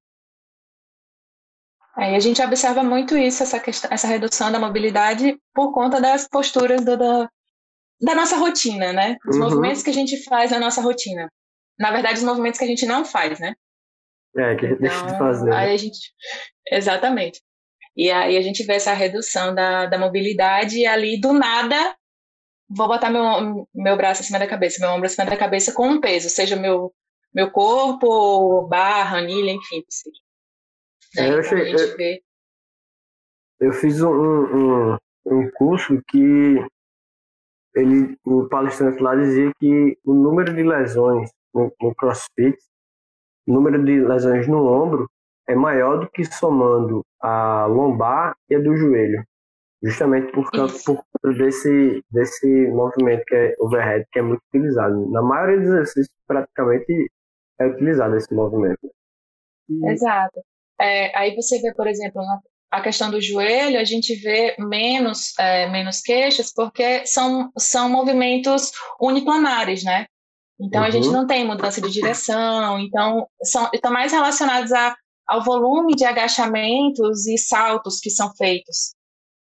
[1.99, 6.01] É, e a gente observa muito isso, essa, questão, essa redução da mobilidade, por conta
[6.01, 7.29] das posturas do, da,
[8.01, 9.17] da nossa rotina, né?
[9.29, 9.45] Os uhum.
[9.45, 11.29] movimentos que a gente faz na nossa rotina.
[11.79, 13.55] Na verdade, os movimentos que a gente não faz, né?
[14.37, 15.53] É, que a gente então, deixa de fazer.
[15.53, 15.99] Aí a gente...
[16.71, 17.41] Exatamente.
[17.97, 21.95] E aí a gente vê essa redução da, da mobilidade e ali do nada
[22.69, 26.01] vou botar meu, meu braço acima da cabeça, meu ombro acima da cabeça com um
[26.01, 26.93] peso, seja meu,
[27.33, 29.83] meu corpo, barra, anilha, enfim.
[31.17, 34.97] É, eu, cheguei, eu, eu, fiz um, um,
[35.27, 36.65] um curso que
[37.75, 42.57] ele, o palestrante lá dizia que o número de lesões no, no crossfit,
[43.47, 45.09] o número de lesões no ombro
[45.49, 49.23] é maior do que somando a lombar e a do joelho.
[49.83, 55.11] Justamente por causa por desse, desse movimento que é overhead, que é muito utilizado.
[55.11, 57.11] Na maioria dos exercícios, praticamente
[57.61, 58.91] é utilizado esse movimento.
[59.69, 60.41] Exato.
[60.81, 62.23] É, aí você vê, por exemplo,
[62.71, 68.73] a questão do joelho, a gente vê menos, é, menos queixas, porque são, são movimentos
[69.01, 70.07] uniplanares, né?
[70.61, 70.87] Então uhum.
[70.87, 71.13] a gente uhum.
[71.13, 74.97] não tem mudança de direção, então são, estão mais relacionados a,
[75.27, 78.95] ao volume de agachamentos e saltos que são feitos,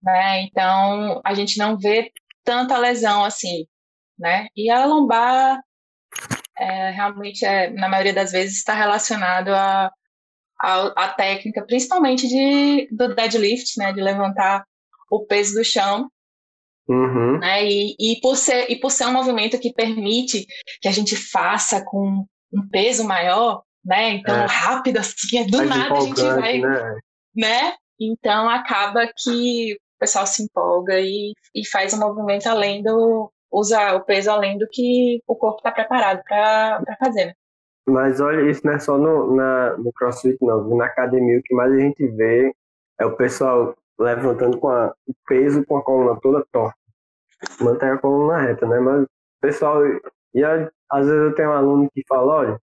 [0.03, 0.43] né?
[0.43, 2.13] Então a gente não vê
[2.45, 3.67] tanta lesão assim,
[4.19, 4.47] né?
[4.57, 5.61] E a lombar
[6.59, 9.91] é, realmente, é, na maioria das vezes, está relacionado a
[10.61, 14.65] a, a técnica, principalmente de, do deadlift, né, de levantar
[15.11, 16.09] o peso do chão.
[16.89, 17.39] Uhum.
[17.39, 20.47] Né, e, e, por ser, e por ser um movimento que permite
[20.81, 24.11] que a gente faça com um peso maior, né?
[24.11, 24.47] Então, é.
[24.47, 26.59] rápido, assim, é do Mais nada a gente vai.
[26.59, 26.97] Né?
[27.35, 27.75] né?
[27.99, 33.33] Então acaba que o pessoal se empolga e, e faz o um movimento além do,
[33.51, 37.35] usa o peso além do que o corpo está preparado para fazer.
[37.89, 40.77] Mas olha, isso não é só no, na, no crossfit, não.
[40.77, 42.55] Na academia, o que mais a gente vê
[42.99, 46.77] é o pessoal levantando com a, o peso com a coluna toda torta.
[47.61, 48.81] Mantém a coluna reta, né?
[48.81, 49.09] Mas o
[49.41, 49.83] pessoal.
[50.35, 52.61] E às vezes eu tenho um aluno que fala: olha,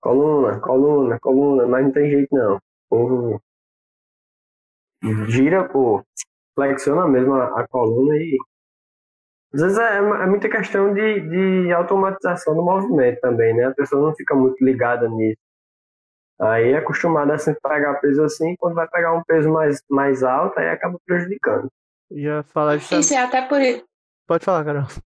[0.00, 2.60] coluna, coluna, coluna, mas não tem jeito não.
[2.90, 3.40] O
[5.26, 6.04] gira, pô,
[6.54, 8.36] flexiona mesmo a, a coluna e
[9.52, 13.66] às vezes é, é, muita questão de, de automatização do movimento também, né?
[13.66, 15.40] A pessoa não fica muito ligada nisso.
[16.40, 20.22] Aí é acostumada a sempre pegar peso assim, quando vai pegar um peso mais, mais
[20.22, 21.68] alto, aí acaba prejudicando.
[22.10, 23.60] Já falar Isso é até por
[24.26, 24.86] Pode falar, Carol.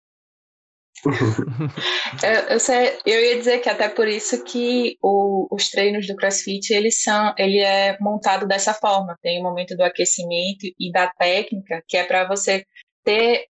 [2.22, 6.16] eu, eu, sei, eu, ia dizer que até por isso que o, os treinos do
[6.16, 9.16] CrossFit eles são, ele é montado dessa forma.
[9.20, 12.64] Tem o momento do aquecimento e da técnica, que é para você
[13.04, 13.46] ter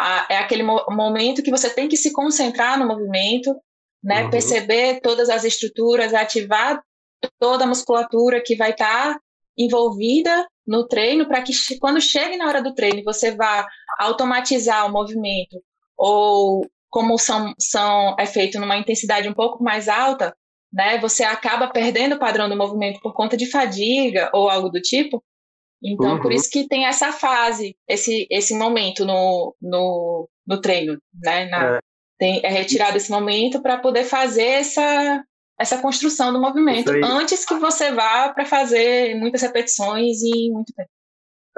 [0.00, 3.54] a, é aquele mo momento que você tem que se concentrar no movimento,
[4.02, 4.24] né?
[4.24, 4.30] Uhum.
[4.30, 6.82] Perceber todas as estruturas, ativar
[7.38, 9.20] toda a musculatura que vai estar tá
[9.56, 13.66] envolvida no treino, para que quando chegue na hora do treino você vá
[13.98, 15.60] automatizar o movimento
[15.96, 20.34] ou como são, são é feito numa intensidade um pouco mais alta,
[20.72, 24.80] né, você acaba perdendo o padrão do movimento por conta de fadiga ou algo do
[24.80, 25.22] tipo.
[25.82, 26.20] Então, uhum.
[26.20, 31.46] por isso que tem essa fase, esse, esse momento no, no, no treino, né?
[31.46, 31.80] Na, é.
[32.18, 35.24] Tem, é retirado esse momento para poder fazer essa,
[35.58, 40.90] essa construção do movimento antes que você vá para fazer muitas repetições e muito tempo.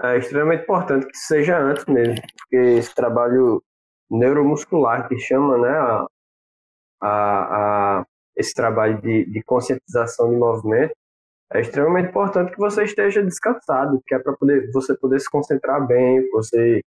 [0.04, 3.62] É extremamente importante que seja antes mesmo, porque esse trabalho
[4.10, 6.06] neuromuscular que chama, né, a,
[7.02, 8.06] a, a
[8.36, 10.94] esse trabalho de, de conscientização de movimento,
[11.54, 15.86] é extremamente importante que você esteja descansado, que é para poder você poder se concentrar
[15.86, 16.80] bem, você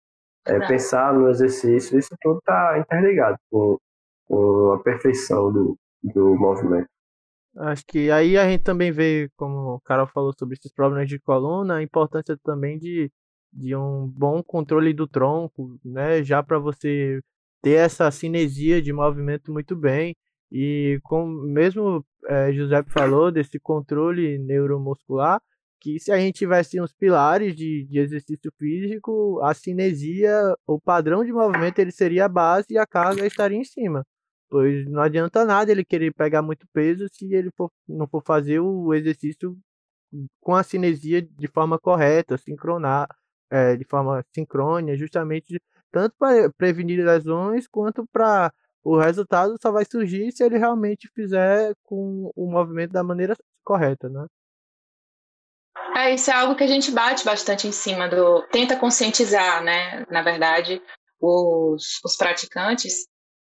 [0.47, 3.77] é, pensar no exercício, isso tudo está interligado com,
[4.27, 6.87] com a perfeição do, do movimento.
[7.57, 11.19] Acho que aí a gente também vê, como o Carol falou sobre esses problemas de
[11.19, 13.09] coluna, a importância também de
[13.55, 16.21] de um bom controle do tronco, né?
[16.23, 17.21] Já para você
[17.61, 20.13] ter essa cinesia de movimento muito bem.
[20.57, 25.41] E como mesmo é, Giuseppe falou desse controle neuromuscular,
[25.81, 31.25] que se a gente tivesse uns pilares de, de exercício físico, a cinesia, o padrão
[31.25, 34.05] de movimento, ele seria a base e a carga estaria em cima.
[34.49, 38.61] Pois não adianta nada ele querer pegar muito peso se ele for, não for fazer
[38.61, 39.57] o exercício
[40.39, 43.09] com a cinesia de forma correta, sincronar,
[43.51, 45.59] é, de forma sincrônica, justamente
[45.91, 48.53] tanto para prevenir lesões quanto para
[48.85, 54.07] o resultado só vai surgir se ele realmente fizer com o movimento da maneira correta,
[54.07, 54.27] né?
[55.97, 58.43] É, isso é algo que a gente bate bastante em cima do.
[58.51, 60.05] Tenta conscientizar, né?
[60.11, 60.79] Na verdade,
[61.19, 63.07] os, os praticantes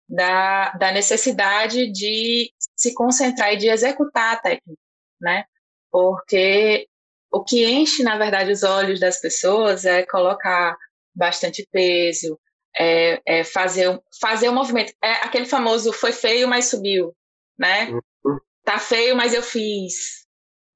[0.06, 4.82] da, da necessidade de se concentrar e de executar a técnica,
[5.18, 5.44] né?
[5.90, 6.86] Porque
[7.32, 10.76] o que enche, na verdade, os olhos das pessoas é colocar
[11.14, 12.38] bastante peso,
[12.78, 14.92] é, é fazer, fazer o movimento.
[15.02, 17.14] É aquele famoso foi feio, mas subiu,
[17.58, 17.90] né?
[17.90, 18.38] Uhum.
[18.64, 20.22] Tá feio, mas eu fiz.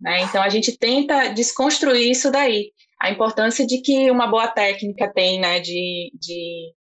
[0.01, 0.20] Né?
[0.22, 2.72] Então a gente tenta desconstruir isso daí.
[3.01, 5.61] A importância de que uma boa técnica tem, né?
[5.61, 6.72] De, de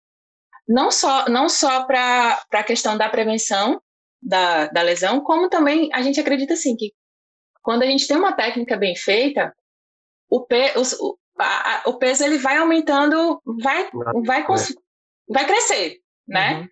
[0.67, 3.81] não só não só para a questão da prevenção
[4.23, 6.93] da, da lesão, como também a gente acredita assim que
[7.63, 9.55] quando a gente tem uma técnica bem feita,
[10.29, 13.89] o, pe, o, a, o peso ele vai aumentando, vai,
[14.25, 14.45] vai, é.
[15.29, 16.61] Vai crescer, né?
[16.61, 16.69] Uhum.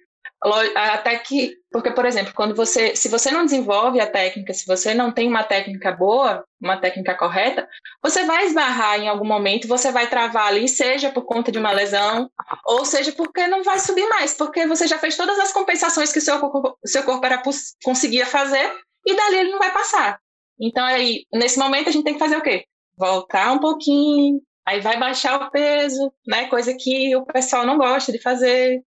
[0.75, 4.93] Até que, porque, por exemplo, quando você, se você não desenvolve a técnica, se você
[4.93, 7.69] não tem uma técnica boa, uma técnica correta,
[8.03, 11.71] você vai esbarrar em algum momento, você vai travar ali, seja por conta de uma
[11.71, 12.29] lesão,
[12.67, 16.19] ou seja porque não vai subir mais, porque você já fez todas as compensações que
[16.19, 17.41] o seu corpo, seu corpo era,
[17.85, 18.73] conseguia fazer,
[19.07, 20.19] e dali ele não vai passar.
[20.61, 22.65] Então, aí, nesse momento, a gente tem que fazer o quê?
[22.97, 26.47] voltar um pouquinho, aí vai baixar o peso, né?
[26.49, 28.83] Coisa que o pessoal não gosta de fazer,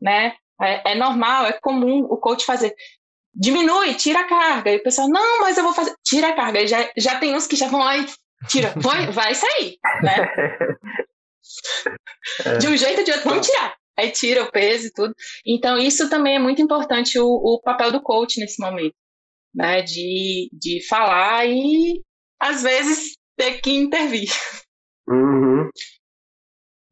[0.00, 0.34] né?
[0.60, 2.74] É, é normal, é comum o coach fazer.
[3.34, 4.70] Diminui, tira a carga.
[4.70, 5.94] E o pessoal, não, mas eu vou fazer.
[6.04, 6.60] Tira a carga.
[6.60, 8.06] E já, já tem uns que já vão lá e
[8.48, 8.74] tira.
[8.78, 10.28] Vai, vai sair, né?
[12.60, 13.74] De um jeito ou de outro, vamos tirar.
[13.98, 15.14] Aí tira o peso e tudo.
[15.44, 18.94] Então, isso também é muito importante, o, o papel do coach nesse momento.
[19.52, 22.00] Né, de, de falar e
[22.40, 24.30] às vezes, ter que intervir.
[25.10, 25.68] Uhum.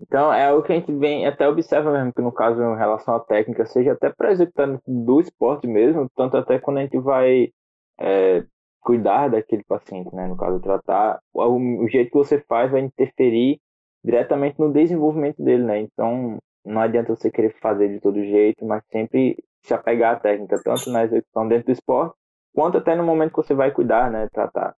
[0.01, 3.15] Então, é o que a gente vem até observa mesmo, que no caso, em relação
[3.15, 7.53] à técnica, seja até para executar do esporte mesmo, tanto até quando a gente vai
[7.99, 8.45] é,
[8.81, 10.27] cuidar daquele paciente, né?
[10.27, 13.61] No caso, tratar, o, o, jeito que você faz vai interferir
[14.05, 15.81] diretamente no desenvolvimento dele, né?
[15.81, 20.61] Então, não adianta você querer fazer de todo jeito, mas sempre se apegar à técnica,
[20.63, 22.15] tanto na execução dentro do esporte,
[22.55, 24.75] quanto até no momento que você vai cuidar, né, tratar.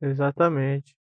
[0.00, 0.94] Exatamente.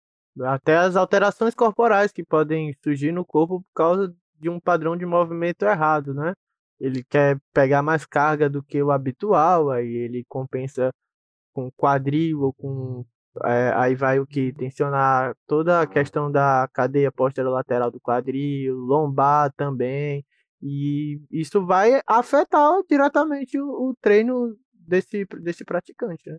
[0.42, 5.06] Até as alterações corporais que podem surgir no corpo por causa de um padrão de
[5.06, 6.34] movimento errado, né?
[6.80, 10.92] Ele quer pegar mais carga do que o habitual, aí ele compensa
[11.54, 13.06] com quadril ou com
[13.46, 19.54] é, aí vai o que tensionar toda a questão da cadeia posterolateral do quadril, lombar
[19.54, 20.26] também,
[20.62, 26.38] e isso vai afetar diretamente o, o treino desse, desse praticante, né?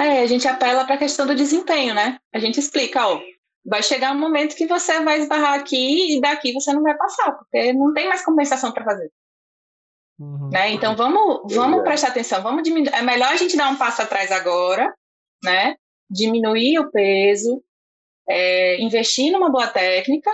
[0.00, 2.18] É, a gente apela para a questão do desempenho, né?
[2.32, 3.20] A gente explica, ó,
[3.64, 7.32] vai chegar um momento que você vai esbarrar aqui e daqui você não vai passar,
[7.32, 9.10] porque não tem mais compensação para fazer.
[10.18, 10.48] Uhum.
[10.50, 10.70] Né?
[10.70, 12.94] Então vamos, vamos prestar atenção, vamos diminuir.
[12.94, 14.94] É melhor a gente dar um passo atrás agora,
[15.44, 15.76] né?
[16.08, 17.62] Diminuir o peso,
[18.28, 20.30] é, investir numa boa técnica,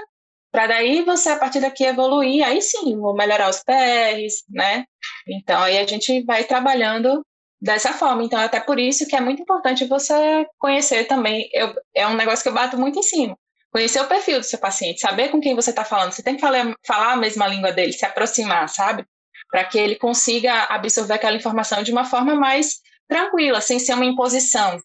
[0.52, 4.84] para daí você a partir daqui evoluir, aí sim, vou melhorar os PRs, né?
[5.26, 7.24] Então aí a gente vai trabalhando
[7.62, 8.24] dessa forma.
[8.24, 11.48] Então, até por isso que é muito importante você conhecer também.
[11.54, 13.38] Eu, é um negócio que eu bato muito em cima.
[13.70, 16.10] Conhecer o perfil do seu paciente, saber com quem você está falando.
[16.10, 19.06] Você tem que falar, falar a mesma língua dele, se aproximar, sabe?
[19.48, 24.04] Para que ele consiga absorver aquela informação de uma forma mais tranquila, sem ser uma
[24.04, 24.78] imposição,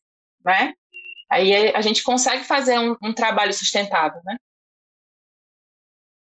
[0.45, 0.73] né?
[1.29, 4.37] Aí a gente consegue fazer um, um trabalho sustentável, né?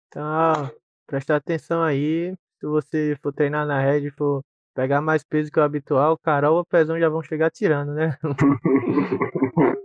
[0.07, 0.71] Então,
[1.05, 2.33] presta atenção aí.
[2.59, 4.41] Se você for treinar na rede, for
[4.80, 8.17] pegar mais peso que o habitual, Carol ou o Pezão já vão chegar tirando, né?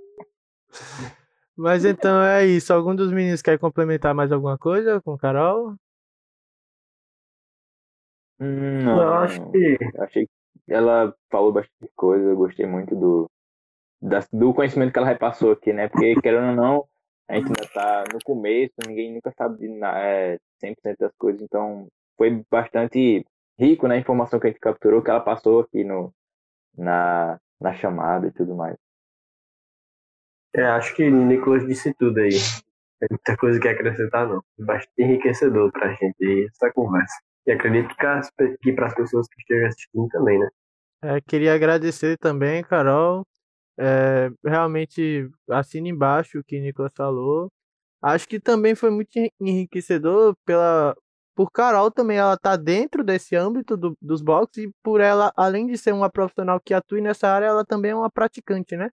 [1.56, 2.72] Mas então é isso.
[2.72, 5.74] Algum dos meninos quer complementar mais alguma coisa com Carol?
[8.38, 9.76] Hum, não, eu acho que.
[9.98, 10.32] Achei que
[10.72, 13.28] ela falou bastante coisa, eu gostei muito do,
[14.00, 15.88] da, do conhecimento que ela repassou aqui, né?
[15.88, 16.88] Porque, querendo ou não,
[17.28, 21.88] a gente ainda tá no começo, ninguém nunca sabe de, é, 100% das coisas, então
[22.16, 23.24] foi bastante
[23.58, 26.12] rico na informação que a gente capturou, que ela passou aqui no,
[26.76, 28.76] na, na chamada e tudo mais.
[30.54, 32.30] É, acho que o Nicolas disse tudo aí.
[33.00, 34.42] Tem muita coisa que acrescentar, não.
[34.58, 37.14] Bastante enriquecedor pra gente essa conversa.
[37.46, 40.48] E acredito que para as pessoas que estejam assistindo também, né?
[41.02, 43.26] É, queria agradecer também, Carol.
[43.78, 47.50] É, realmente assina embaixo o que o Nicolas falou.
[48.00, 50.94] Acho que também foi muito enriquecedor pela,
[51.34, 55.66] por Carol também ela tá dentro desse âmbito do, dos boxes e por ela, além
[55.66, 58.88] de ser uma profissional que atua nessa área, ela também é uma praticante, né?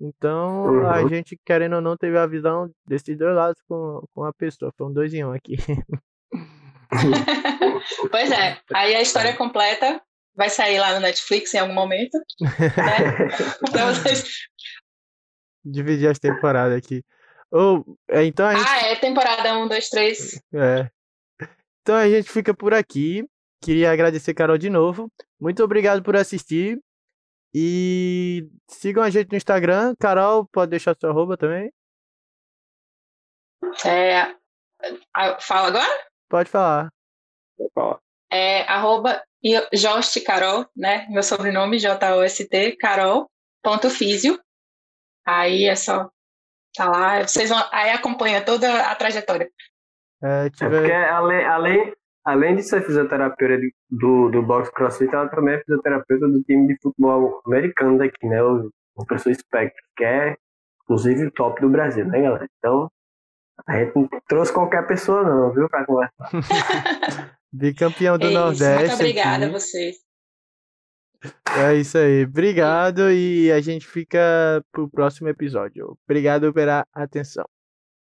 [0.00, 0.88] Então uhum.
[0.88, 4.72] a gente, querendo ou não, teve a visão desses dois lados com, com a pessoa.
[4.76, 5.56] Foi um dois em um aqui.
[8.10, 10.00] pois é, aí a história completa
[10.34, 12.18] vai sair lá no Netflix em algum momento.
[12.40, 13.28] Né?
[13.68, 14.24] então vocês.
[15.64, 17.04] Dividir as temporadas aqui.
[17.52, 18.66] Oh, então a gente...
[18.66, 20.40] Ah, é temporada 1, 2, 3.
[20.54, 20.90] É.
[21.82, 23.24] Então a gente fica por aqui.
[23.60, 25.10] Queria agradecer, Carol, de novo.
[25.40, 26.80] Muito obrigado por assistir.
[27.54, 29.94] E sigam a gente no Instagram.
[30.00, 31.72] Carol, pode deixar seu arroba também?
[33.84, 34.34] É...
[35.40, 36.06] Fala agora?
[36.28, 36.88] Pode falar.
[38.30, 39.22] É arroba
[39.72, 41.06] Jost Carol, né?
[41.08, 43.30] Meu sobrenome, J-O-S-T, Carol,
[43.62, 44.40] ponto físio.
[45.26, 46.10] Aí é só
[46.74, 47.26] tá lá.
[47.26, 49.50] Vocês vão, aí acompanha toda a trajetória.
[50.22, 50.74] É, tiver...
[50.74, 51.92] é porque além, além,
[52.24, 53.60] além de ser fisioterapeuta
[53.90, 58.42] do, do box crossfit, ela também é fisioterapeuta do time de futebol americano daqui, né?
[58.42, 60.36] O, o professor Spectre, que é
[60.84, 62.46] inclusive o top do Brasil, né, galera?
[62.58, 62.90] Então,
[63.66, 66.14] a gente não trouxe qualquer pessoa, não, viu, pra conversar.
[67.52, 68.86] Bicampeão do é Nordeste.
[68.86, 69.54] Muito obrigada aqui.
[69.54, 69.96] a vocês.
[71.56, 72.24] É isso aí.
[72.24, 75.96] Obrigado e a gente fica pro próximo episódio.
[76.04, 77.44] Obrigado pela atenção.